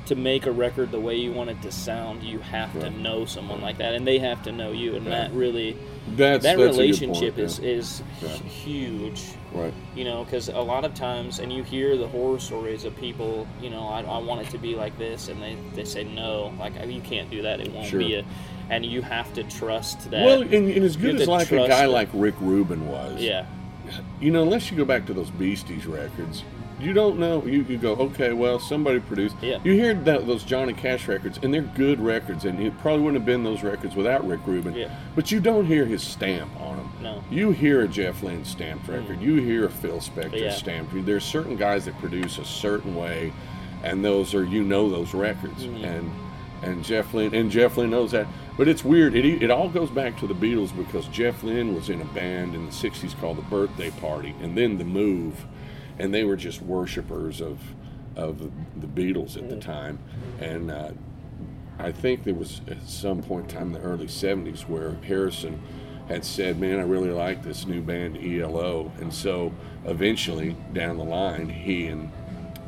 to 0.08 0.16
make 0.16 0.46
a 0.46 0.52
record 0.52 0.92
the 0.92 1.00
way 1.00 1.16
you 1.16 1.32
want 1.32 1.50
it 1.50 1.62
to 1.62 1.72
sound. 1.72 2.24
You 2.24 2.40
have 2.40 2.74
to 2.80 2.90
know 2.90 3.26
someone 3.26 3.62
like 3.62 3.78
that, 3.78 3.94
and 3.94 4.06
they 4.06 4.20
have 4.20 4.42
to 4.44 4.52
know 4.52 4.72
you, 4.72 4.96
and 4.96 5.06
Right. 5.06 5.12
that 5.12 5.32
really 5.34 5.78
That's 6.16 6.44
that 6.44 6.58
that's 6.58 6.78
relationship 6.78 7.36
point, 7.36 7.40
is 7.40 7.60
yeah. 7.60 7.70
is 7.70 8.04
Right. 8.24 8.32
huge 8.42 9.22
right. 9.54 9.74
you 9.96 10.04
know 10.04 10.24
because 10.24 10.50
a 10.50 10.60
lot 10.60 10.84
of 10.84 10.94
times 10.96 11.38
and 11.40 11.54
you 11.54 11.62
hear 11.64 11.96
the 11.96 12.08
horror 12.08 12.40
stories 12.40 12.84
of 12.86 12.96
people 12.98 13.46
you 13.62 13.70
know 13.70 13.88
I, 13.88 14.02
I 14.02 14.18
want 14.18 14.42
it 14.42 14.50
to 14.52 14.58
be 14.58 14.74
like 14.76 14.98
this 14.98 15.28
and 15.28 15.40
they, 15.42 15.56
they 15.76 15.86
say 15.86 16.04
no 16.04 16.54
like 16.60 16.74
you 16.88 17.02
can't 17.02 17.30
do 17.30 17.44
that 17.44 17.60
it 17.62 17.72
won't 17.72 17.86
Sure. 17.88 18.00
be 18.00 18.16
a 18.16 18.26
and 18.72 18.84
you 18.86 19.02
have 19.04 19.32
to 19.36 19.44
trust 19.44 20.10
that 20.10 20.26
Well, 20.26 20.42
and, 20.42 20.54
and 20.54 20.84
as 20.84 20.96
good 20.98 21.22
as 21.22 21.28
like 21.28 21.52
a 21.52 21.68
guy 21.68 21.84
it. 21.86 21.90
like 21.90 22.10
Rick 22.14 22.36
Rubin 22.42 22.88
was, 22.90 23.22
yeah 23.22 23.46
you 24.22 24.32
know, 24.32 24.42
unless 24.44 24.72
you 24.72 24.78
go 24.78 24.86
back 24.86 25.06
to 25.08 25.14
those 25.14 25.30
Beasties 25.32 25.86
records, 25.86 26.44
you 26.82 26.94
don't 26.94 27.20
know. 27.20 27.44
You, 27.46 27.64
go, 27.78 27.94
okay, 27.94 28.34
well, 28.34 28.60
somebody 28.60 29.00
produced. 29.00 29.36
Yeah. 29.42 29.60
You 29.64 29.74
hear 29.74 29.94
that, 29.94 30.28
those 30.28 30.44
Johnny 30.44 30.74
Cash 30.74 31.08
records, 31.08 31.40
and 31.42 31.54
they're 31.54 31.62
good 31.62 32.00
records, 32.00 32.46
and 32.46 32.60
it 32.60 32.78
probably 32.80 33.02
wouldn't 33.04 33.22
have 33.22 33.26
been 33.26 33.44
those 33.44 33.64
records 33.64 33.96
without 33.96 34.28
Rick 34.28 34.42
Rubin. 34.46 34.74
Yeah. 34.76 34.94
But 35.16 35.32
you 35.32 35.40
don't 35.40 35.66
hear 35.66 35.86
his 35.86 36.02
stamp 36.02 36.50
on 36.60 36.78
them. 36.78 36.92
No. 37.02 37.14
Mm. 37.16 37.24
You 37.32 37.52
hear 37.52 37.82
a 37.82 37.88
Jeff 37.88 38.24
Lynne 38.24 38.46
stamped 38.46 38.88
record. 38.88 39.22
You 39.22 39.36
hear 39.36 39.66
a 39.66 39.70
Phil 39.70 40.00
Spector 40.00 40.40
Yeah. 40.40 40.52
stamped. 40.52 40.94
There's 41.06 41.24
certain 41.24 41.56
guys 41.56 41.86
that 41.86 41.98
produce 42.00 42.38
a 42.38 42.46
certain 42.46 42.96
way, 42.96 43.32
and 43.84 44.04
those 44.04 44.34
are 44.34 44.44
you 44.44 44.64
know 44.64 44.90
those 44.90 45.14
records, 45.14 45.66
Mhm. 45.66 45.84
and 45.84 46.12
and 46.64 46.84
Jeff 46.86 47.12
Lynne 47.16 47.34
and 47.34 47.50
Jeff 47.50 47.76
Lynne 47.78 47.90
knows 47.90 48.12
that. 48.12 48.28
But 48.56 48.68
it's 48.68 48.86
weird. 48.86 49.16
It 49.16 49.26
it 49.42 49.50
all 49.50 49.68
goes 49.68 49.90
back 49.90 50.20
to 50.20 50.28
the 50.28 50.36
Beatles 50.36 50.70
because 50.78 51.08
Jeff 51.08 51.44
Lynne 51.44 51.74
was 51.74 51.90
in 51.90 52.00
a 52.02 52.06
band 52.06 52.54
in 52.54 52.68
the 52.68 52.72
'60s 52.72 53.16
called 53.20 53.38
the 53.38 53.42
Birthday 53.44 53.90
Party, 53.90 54.36
and 54.44 54.56
then 54.56 54.78
the 54.78 54.84
Move, 54.84 55.46
and 56.00 56.14
they 56.14 56.24
were 56.24 56.36
just 56.36 56.62
worshipers 56.62 57.42
of 57.42 57.60
of 58.16 58.40
the, 58.40 58.88
Beatles 58.88 59.38
at 59.38 59.50
the 59.50 59.58
time, 59.58 60.00
and. 60.40 60.72
Uh, 60.72 60.92
I 61.80 61.92
think 61.92 62.26
there 62.26 62.36
was 62.36 62.62
at 62.68 62.88
some 62.88 63.24
point 63.24 63.50
in 63.50 63.58
time 63.58 63.68
in 63.68 63.74
the 63.74 63.80
early 63.80 64.06
70s 64.06 64.68
where 64.68 64.94
Harrison 65.04 65.60
had 66.08 66.24
said, 66.24 66.60
Man, 66.60 66.80
I 66.80 66.84
really 66.84 67.10
like 67.10 67.44
this 67.44 67.66
new 67.66 67.82
band 67.82 68.18
ELO. 68.18 68.92
And 69.00 69.12
so 69.12 69.52
eventually, 69.86 70.56
down 70.74 70.98
the 70.98 71.04
line, 71.04 71.50
he 71.50 71.88
and 71.88 72.12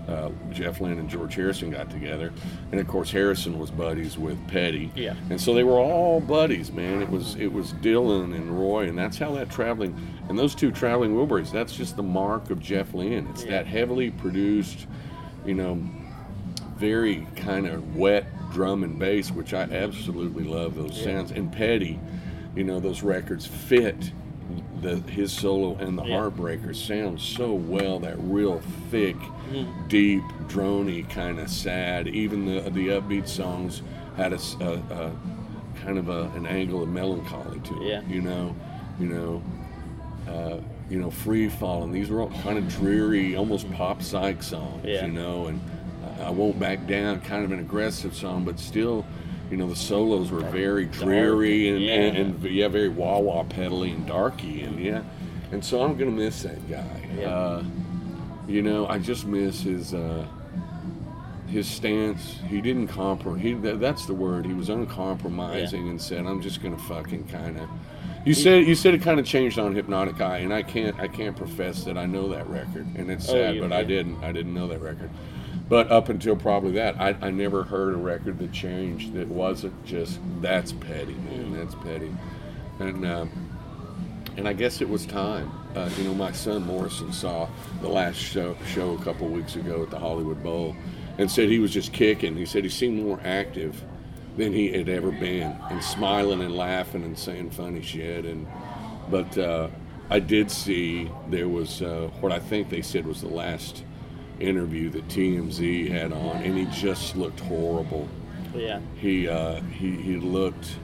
uh, 0.08 0.30
Jeff 0.52 0.82
Lynne 0.82 1.00
and 1.00 1.10
George 1.10 1.36
Harrison 1.36 1.70
got 1.72 1.90
together. 1.90 2.34
And 2.72 2.80
of 2.82 2.88
course, 2.88 3.10
Harrison 3.12 3.58
was 3.58 3.72
buddies 3.72 4.18
with 4.18 4.38
Petty. 4.50 4.92
Yeah. 4.96 5.16
And 5.30 5.40
so 5.40 5.54
they 5.54 5.64
were 5.64 5.80
all 5.80 6.20
buddies, 6.20 6.72
man. 6.72 7.02
It 7.02 7.10
was 7.10 7.36
it 7.36 7.52
was 7.52 7.74
Dylan 7.74 8.36
and 8.36 8.60
Roy, 8.60 8.88
and 8.90 8.98
that's 8.98 9.18
how 9.18 9.32
that 9.36 9.50
traveling 9.50 9.96
and 10.30 10.38
those 10.38 10.56
two 10.56 10.72
traveling 10.72 11.16
Wilburys. 11.16 11.52
That's 11.52 11.76
just 11.76 11.96
the 11.96 12.04
mark 12.04 12.50
of 12.50 12.60
Jeff 12.60 12.94
Lynne. 12.94 13.28
It's 13.32 13.44
Yeah. 13.46 13.52
that 13.52 13.68
heavily 13.68 14.12
produced, 14.12 14.88
you 15.46 15.54
know, 15.54 15.82
very 16.78 17.26
kind 17.36 17.68
of 17.68 17.96
wet 17.96 18.26
drum 18.52 18.84
and 18.84 19.00
bass, 19.00 19.32
which 19.32 19.54
I 19.54 19.62
absolutely 19.64 20.44
love 20.44 20.76
those 20.76 20.98
Yeah. 20.98 21.06
sounds. 21.06 21.32
And 21.32 21.52
Petty, 21.52 22.00
you 22.56 22.64
know, 22.64 22.80
those 22.80 23.04
records 23.04 23.46
fit 23.46 24.12
the 24.82 24.98
his 25.12 25.32
solo 25.32 25.76
and 25.78 25.98
the 25.98 26.04
Yeah. 26.04 26.18
Heartbreakers 26.18 26.76
sound 26.76 27.20
so 27.20 27.54
well. 27.54 28.00
That 28.00 28.16
real 28.20 28.62
thick, 28.92 29.16
Mhm. 29.52 29.88
deep, 29.90 30.24
drony 30.48 31.08
kind 31.10 31.40
of 31.40 31.50
sad. 31.50 32.08
Even 32.08 32.46
the 32.46 32.62
the 32.70 32.88
upbeat 32.90 33.28
songs 33.28 33.82
had 34.18 34.34
a 34.34 34.40
kind 35.84 35.98
of 35.98 36.10
a, 36.10 36.30
an 36.36 36.46
angle 36.46 36.82
of 36.84 36.90
melancholy 36.90 37.60
to 37.62 37.82
it. 37.84 37.88
Yeah. 37.88 38.02
You 38.08 38.22
know, 38.22 38.56
you 39.00 39.08
know. 39.08 39.42
Uh, 40.30 40.58
you 40.90 41.00
know, 41.00 41.10
free 41.10 41.50
falling. 41.50 41.92
These 41.92 42.10
were 42.10 42.22
all 42.22 42.30
kind 42.44 42.58
of 42.58 42.68
dreary, 42.70 43.36
almost 43.36 43.70
pop 43.74 44.02
psych 44.02 44.42
songs. 44.44 44.84
Yeah. 44.86 45.06
You 45.06 45.12
know, 45.12 45.48
and 45.48 45.60
I 46.22 46.30
won't 46.30 46.60
back 46.60 46.88
down. 46.88 47.20
Kind 47.22 47.44
of 47.44 47.52
an 47.52 47.60
aggressive 47.60 48.16
song, 48.16 48.44
but 48.46 48.58
still, 48.60 49.06
you 49.54 49.58
know, 49.58 49.68
the 49.68 49.76
solos 49.76 50.32
were 50.32 50.40
very 50.40 50.86
dreary 50.86 51.70
and, 51.70 51.80
yeah. 51.80 51.94
and, 51.94 52.18
and 52.18 52.44
yeah, 52.44 52.68
very 52.68 52.90
wah 52.90 53.20
wah 53.20 53.44
pedally 53.44 53.94
and 53.94 54.08
darky, 54.08 54.64
and 54.64 54.80
yeah, 54.80 55.04
and 55.52 55.64
so 55.64 55.84
I'm 55.84 55.96
gonna 55.96 56.10
miss 56.10 56.42
that 56.42 56.68
guy. 56.68 57.08
Yeah. 57.16 57.30
Uh, 57.30 57.64
you 58.48 58.64
know, 58.64 58.88
I 58.88 58.98
just 58.98 59.28
miss 59.28 59.62
his 59.62 59.94
uh, 59.94 60.26
his 61.46 61.68
stance. 61.68 62.40
He 62.48 62.62
didn't 62.62 62.88
compromise. 62.88 63.44
He 63.44 63.54
that, 63.54 63.80
that's 63.80 64.08
the 64.08 64.16
word. 64.16 64.48
He 64.48 64.54
was 64.54 64.70
uncompromising 64.70 65.88
and 65.88 66.02
said, 66.02 66.26
"I'm 66.26 66.42
just 66.42 66.64
gonna 66.64 66.76
fucking 66.76 67.28
kind 67.28 67.60
of." 67.60 67.70
You 68.26 68.34
said 68.34 68.66
you 68.66 68.74
said 68.74 68.96
it 68.96 69.04
kind 69.04 69.20
of 69.20 69.26
changed 69.28 69.60
on 69.60 69.76
Hypnotic 69.76 70.20
Eye, 70.20 70.40
and 70.40 70.52
I 70.52 70.64
can't 70.64 71.00
I 71.00 71.08
can't 71.08 71.38
profess 71.38 71.84
that 71.84 71.96
I 71.96 72.08
know 72.08 72.28
that 72.30 72.48
record, 72.48 72.88
and 72.96 73.12
it's 73.12 73.30
Oh, 73.30 73.34
sad, 73.34 73.54
you- 73.54 73.62
but 73.62 73.72
I 73.72 73.84
didn't 73.84 74.24
I 74.24 74.32
didn't 74.32 74.56
know 74.56 74.68
that 74.70 74.82
record. 74.82 75.12
But 75.70 75.92
up 75.92 76.10
until 76.10 76.36
probably 76.36 76.74
that, 76.74 77.00
I, 77.00 77.16
I 77.22 77.32
never 77.32 77.64
heard 77.64 77.94
a 77.94 77.98
record 77.98 78.38
that 78.40 78.52
changed 78.52 79.14
that 79.14 79.28
wasn't 79.28 79.86
just 79.86 80.20
that's 80.42 80.74
petty, 80.74 81.14
man, 81.14 81.54
that's 81.54 81.76
petty, 81.76 82.14
and 82.80 83.06
um, 83.06 83.50
and 84.36 84.48
I 84.48 84.54
guess 84.54 84.82
it 84.82 84.90
was 84.90 85.06
time. 85.06 85.52
Uh, 85.76 85.90
you 85.98 86.04
know, 86.04 86.14
my 86.14 86.32
son 86.32 86.66
Morrison 86.66 87.14
saw 87.14 87.48
the 87.82 87.88
last 87.88 88.18
show 88.18 88.56
show 88.68 88.92
a 88.92 89.04
couple 89.04 89.28
weeks 89.28 89.56
ago 89.56 89.84
at 89.84 89.90
the 89.90 89.98
Hollywood 89.98 90.44
Bowl, 90.44 90.76
and 91.18 91.32
said 91.32 91.50
he 91.50 91.60
was 91.60 91.72
just 91.72 91.94
kicking. 91.94 92.36
He 92.36 92.46
said 92.46 92.64
he 92.64 92.70
seemed 92.70 93.02
more 93.02 93.20
active 93.24 93.82
than 94.36 94.52
he 94.52 94.72
had 94.72 94.90
ever 94.90 95.12
been, 95.12 95.56
and 95.70 95.84
smiling 95.84 96.42
and 96.42 96.56
laughing 96.56 97.04
and 97.04 97.18
saying 97.18 97.52
funny 97.52 97.82
shit. 97.82 98.26
And 98.26 98.48
but 99.10 99.38
uh, 99.38 99.70
I 100.10 100.20
did 100.20 100.52
see 100.52 101.10
there 101.30 101.48
was 101.48 101.82
uh, 101.82 102.10
what 102.20 102.32
I 102.32 102.40
think 102.40 102.70
they 102.70 102.82
said 102.82 103.08
was 103.08 103.22
the 103.22 103.28
last 103.30 103.84
interview 104.40 104.90
that 104.90 105.08
TMZ 105.08 105.90
had 105.90 106.12
on, 106.12 106.38
and 106.38 106.58
he 106.58 106.66
just 106.66 107.16
looked 107.16 107.40
horrible. 107.42 108.08
yeah 108.56 108.80
He 108.98 109.28
uh, 109.28 109.62
he 109.62 109.92
he 109.92 110.16
looked 110.18 110.78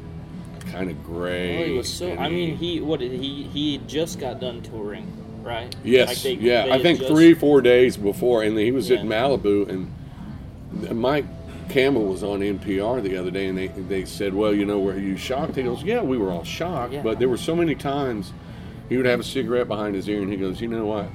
kind 0.72 0.90
of 0.90 1.04
gray. 1.04 1.58
well, 1.58 1.68
he 1.68 1.74
was 1.74 1.92
so 1.92 2.14
I 2.16 2.30
mean 2.30 2.56
he 2.56 2.80
what 2.80 3.02
he 3.02 3.44
he 3.44 3.80
just 3.88 4.20
got 4.20 4.40
done 4.40 4.62
touring 4.62 5.08
right 5.44 5.76
Yes, 5.84 6.10
Like, 6.10 6.40
they- 6.40 6.46
yeah. 6.46 6.66
they 6.66 6.72
I 6.74 6.82
think 6.82 7.00
just- 7.00 7.12
three, 7.12 7.34
four 7.34 7.62
days 7.62 7.98
before, 7.98 8.44
and 8.44 8.58
he 8.58 8.72
was 8.72 8.92
at 8.92 9.00
Yeah. 9.00 9.06
Malibu, 9.10 9.68
and 9.70 9.92
Mike 11.00 11.26
Campbell 11.70 12.06
was 12.06 12.24
on 12.24 12.40
NPR 12.42 13.02
the 13.02 13.16
other 13.18 13.32
day, 13.32 13.46
and 13.48 13.58
they 13.58 13.68
they 13.68 14.06
said, 14.06 14.34
"Well, 14.34 14.54
you 14.54 14.66
know, 14.66 14.80
were 14.80 14.98
you 14.98 15.18
shocked?" 15.18 15.56
He 15.56 15.64
goes, 15.64 15.84
"Yeah, 15.84 16.02
we 16.02 16.18
were 16.18 16.32
all 16.32 16.44
shocked, 16.44 16.94
Yeah. 16.94 17.02
but 17.04 17.20
there 17.20 17.30
were 17.30 17.38
so 17.38 17.56
many 17.56 17.76
times 17.76 18.34
he 18.90 18.98
would 18.98 19.06
have 19.06 19.20
a 19.20 19.24
cigarette 19.24 19.68
behind 19.68 19.96
his 19.96 20.08
ear, 20.10 20.22
and 20.22 20.32
he 20.32 20.38
goes, 20.38 20.62
"You 20.62 20.68
know 20.68 20.86
what, 20.88 21.08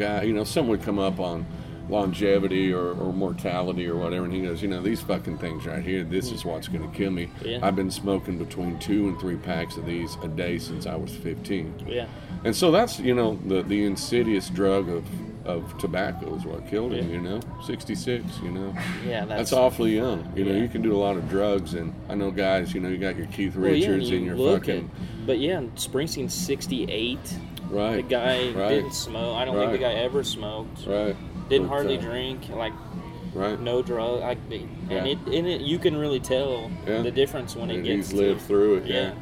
guy? 0.00 0.22
You 0.22 0.32
know, 0.32 0.44
someone 0.44 0.78
would 0.78 0.86
come 0.86 0.98
up 0.98 1.20
on." 1.20 1.46
longevity 1.88 2.72
or, 2.72 2.92
or 2.92 3.12
mortality 3.12 3.88
or 3.88 3.96
whatever 3.96 4.24
and 4.24 4.32
he 4.32 4.42
goes 4.42 4.62
you 4.62 4.68
know 4.68 4.80
these 4.80 5.00
fucking 5.00 5.36
things 5.38 5.66
right 5.66 5.82
here 5.82 6.04
this 6.04 6.30
is 6.30 6.44
what's 6.44 6.68
going 6.68 6.88
to 6.88 6.96
kill 6.96 7.10
me 7.10 7.28
Yeah. 7.44 7.58
i've 7.64 7.74
been 7.74 7.90
smoking 7.90 8.38
between 8.38 8.78
two 8.78 9.08
and 9.08 9.18
three 9.18 9.34
packs 9.34 9.76
of 9.76 9.86
these 9.86 10.16
a 10.22 10.28
day 10.28 10.60
since 10.60 10.86
i 10.86 10.94
was 10.94 11.10
15 11.16 11.86
yeah 11.88 12.06
and 12.44 12.54
so 12.54 12.70
that's 12.70 13.00
you 13.00 13.12
know 13.14 13.40
the 13.44 13.62
the 13.62 13.84
insidious 13.84 14.48
drug 14.50 14.88
of 14.88 15.04
of 15.44 15.76
tobacco 15.78 16.34
is 16.36 16.44
what 16.44 16.68
killed 16.68 16.92
him. 16.92 17.08
Yeah. 17.08 17.14
You 17.14 17.20
know, 17.22 17.40
sixty 17.66 17.94
six. 17.94 18.24
You 18.42 18.50
know, 18.50 18.74
yeah 19.06 19.24
that's, 19.24 19.50
that's, 19.50 19.52
awfully 19.54 19.96
young. 19.96 20.30
You 20.36 20.44
know, 20.44 20.52
Yeah. 20.52 20.58
you 20.60 20.68
can 20.68 20.82
do 20.82 20.94
a 20.94 21.00
lot 21.00 21.16
of 21.16 21.30
drugs, 21.30 21.72
and 21.72 21.94
I 22.10 22.14
know 22.14 22.30
guys. 22.30 22.74
You 22.74 22.80
know, 22.80 22.90
you 22.90 22.98
got 22.98 23.16
your 23.16 23.26
Keith 23.26 23.56
well, 23.56 23.72
yeah, 23.72 23.88
Richards 23.88 24.10
you 24.10 24.18
and 24.18 24.26
your 24.26 24.36
fucking 24.36 24.90
at, 24.90 25.26
but 25.26 25.38
yeah 25.38 25.60
Springsteen's 25.76 26.34
68 26.34 27.18
right, 27.70 27.96
the 27.96 28.02
guy 28.02 28.52
right. 28.52 28.68
didn't 28.68 28.92
smoke 28.92 29.36
I 29.36 29.44
don't 29.44 29.56
think 29.56 29.72
the 29.72 29.78
guy 29.78 29.94
ever 29.94 30.22
smoked 30.24 30.86
right, 30.86 31.16
didn't 31.48 31.66
But, 31.66 31.74
hardly 31.74 31.98
uh, 31.98 32.02
drink 32.02 32.48
like 32.50 32.72
right. 33.34 33.60
no 33.60 33.82
drug 33.82 34.22
I, 34.22 34.32
and 34.32 34.68
Yeah. 34.90 35.04
it 35.04 35.18
and 35.26 35.46
it 35.46 35.60
you 35.60 35.78
can 35.78 35.96
really 35.96 36.20
tell 36.20 36.70
Yeah. 36.86 37.02
the 37.02 37.10
difference 37.10 37.56
when 37.56 37.70
it 37.70 37.82
gets 37.82 38.10
he's 38.10 38.12
lived 38.12 38.40
to, 38.40 38.46
through 38.46 38.74
it. 38.76 38.86
Yeah. 38.86 38.94
yeah 39.02 39.14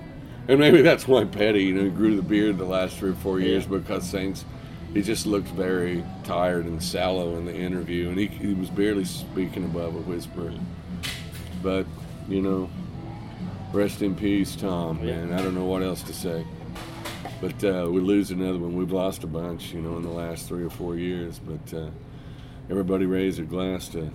And 0.49 0.59
maybe 0.59 0.81
that's 0.83 1.07
why 1.07 1.25
Petty, 1.25 1.65
you 1.65 1.75
know, 1.75 1.91
grew 1.91 2.17
the 2.17 2.23
beard 2.23 2.59
the 2.59 2.65
last 2.65 2.97
three 2.97 3.11
or 3.11 3.15
four 3.17 3.39
years 3.39 3.67
because 3.67 4.11
things, 4.11 4.45
he 4.95 5.03
just 5.03 5.27
looked 5.27 5.49
very 5.49 6.03
tired 6.25 6.65
and 6.65 6.83
sallow 6.83 7.37
in 7.37 7.45
the 7.45 7.55
interview, 7.55 8.09
and 8.09 8.19
he, 8.19 8.27
he 8.29 8.55
was 8.55 8.71
barely 8.71 9.05
speaking 9.05 9.65
above 9.65 9.95
a 9.95 9.99
whisper. 10.01 10.51
But 11.63 11.85
you 12.29 12.41
know, 12.41 12.71
rest 13.73 14.01
in 14.01 14.15
peace, 14.15 14.57
Tom. 14.57 15.01
Yeah. 15.05 15.25
Man, 15.25 15.39
I 15.39 15.43
don't 15.43 15.55
know 15.55 15.67
what 15.67 15.83
else 15.83 16.03
to 16.05 16.15
say. 16.15 16.47
But 17.41 17.63
uh, 17.65 17.87
we 17.91 18.01
lose 18.01 18.31
another 18.31 18.59
one. 18.59 18.77
We've 18.77 18.91
lost 18.91 19.23
a 19.23 19.27
bunch, 19.29 19.73
you 19.73 19.81
know, 19.81 19.97
in 19.97 20.03
the 20.03 20.09
last 20.11 20.49
three 20.49 20.65
or 20.65 20.71
four 20.71 20.97
years. 20.97 21.39
But 21.39 21.77
uh, 21.77 21.91
everybody 22.69 23.07
raise 23.07 23.37
their 23.37 23.47
glass 23.47 23.89
to 23.91 24.11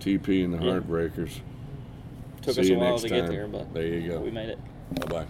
TP 0.00 0.44
and 0.44 0.52
the 0.54 0.58
Yeah. 0.64 0.72
Heartbreakers. 0.80 1.40
Took 2.42 2.54
See 2.54 2.60
us 2.62 2.70
a 2.70 2.74
while 2.74 2.98
to 2.98 3.08
get 3.08 3.20
time. 3.22 3.28
there, 3.30 3.46
but 3.48 3.72
there 3.74 3.86
you 3.86 4.08
go. 4.12 4.20
we 4.20 4.30
made 4.30 4.48
it. 4.48 4.58
Bye 5.00 5.06
bye. 5.06 5.26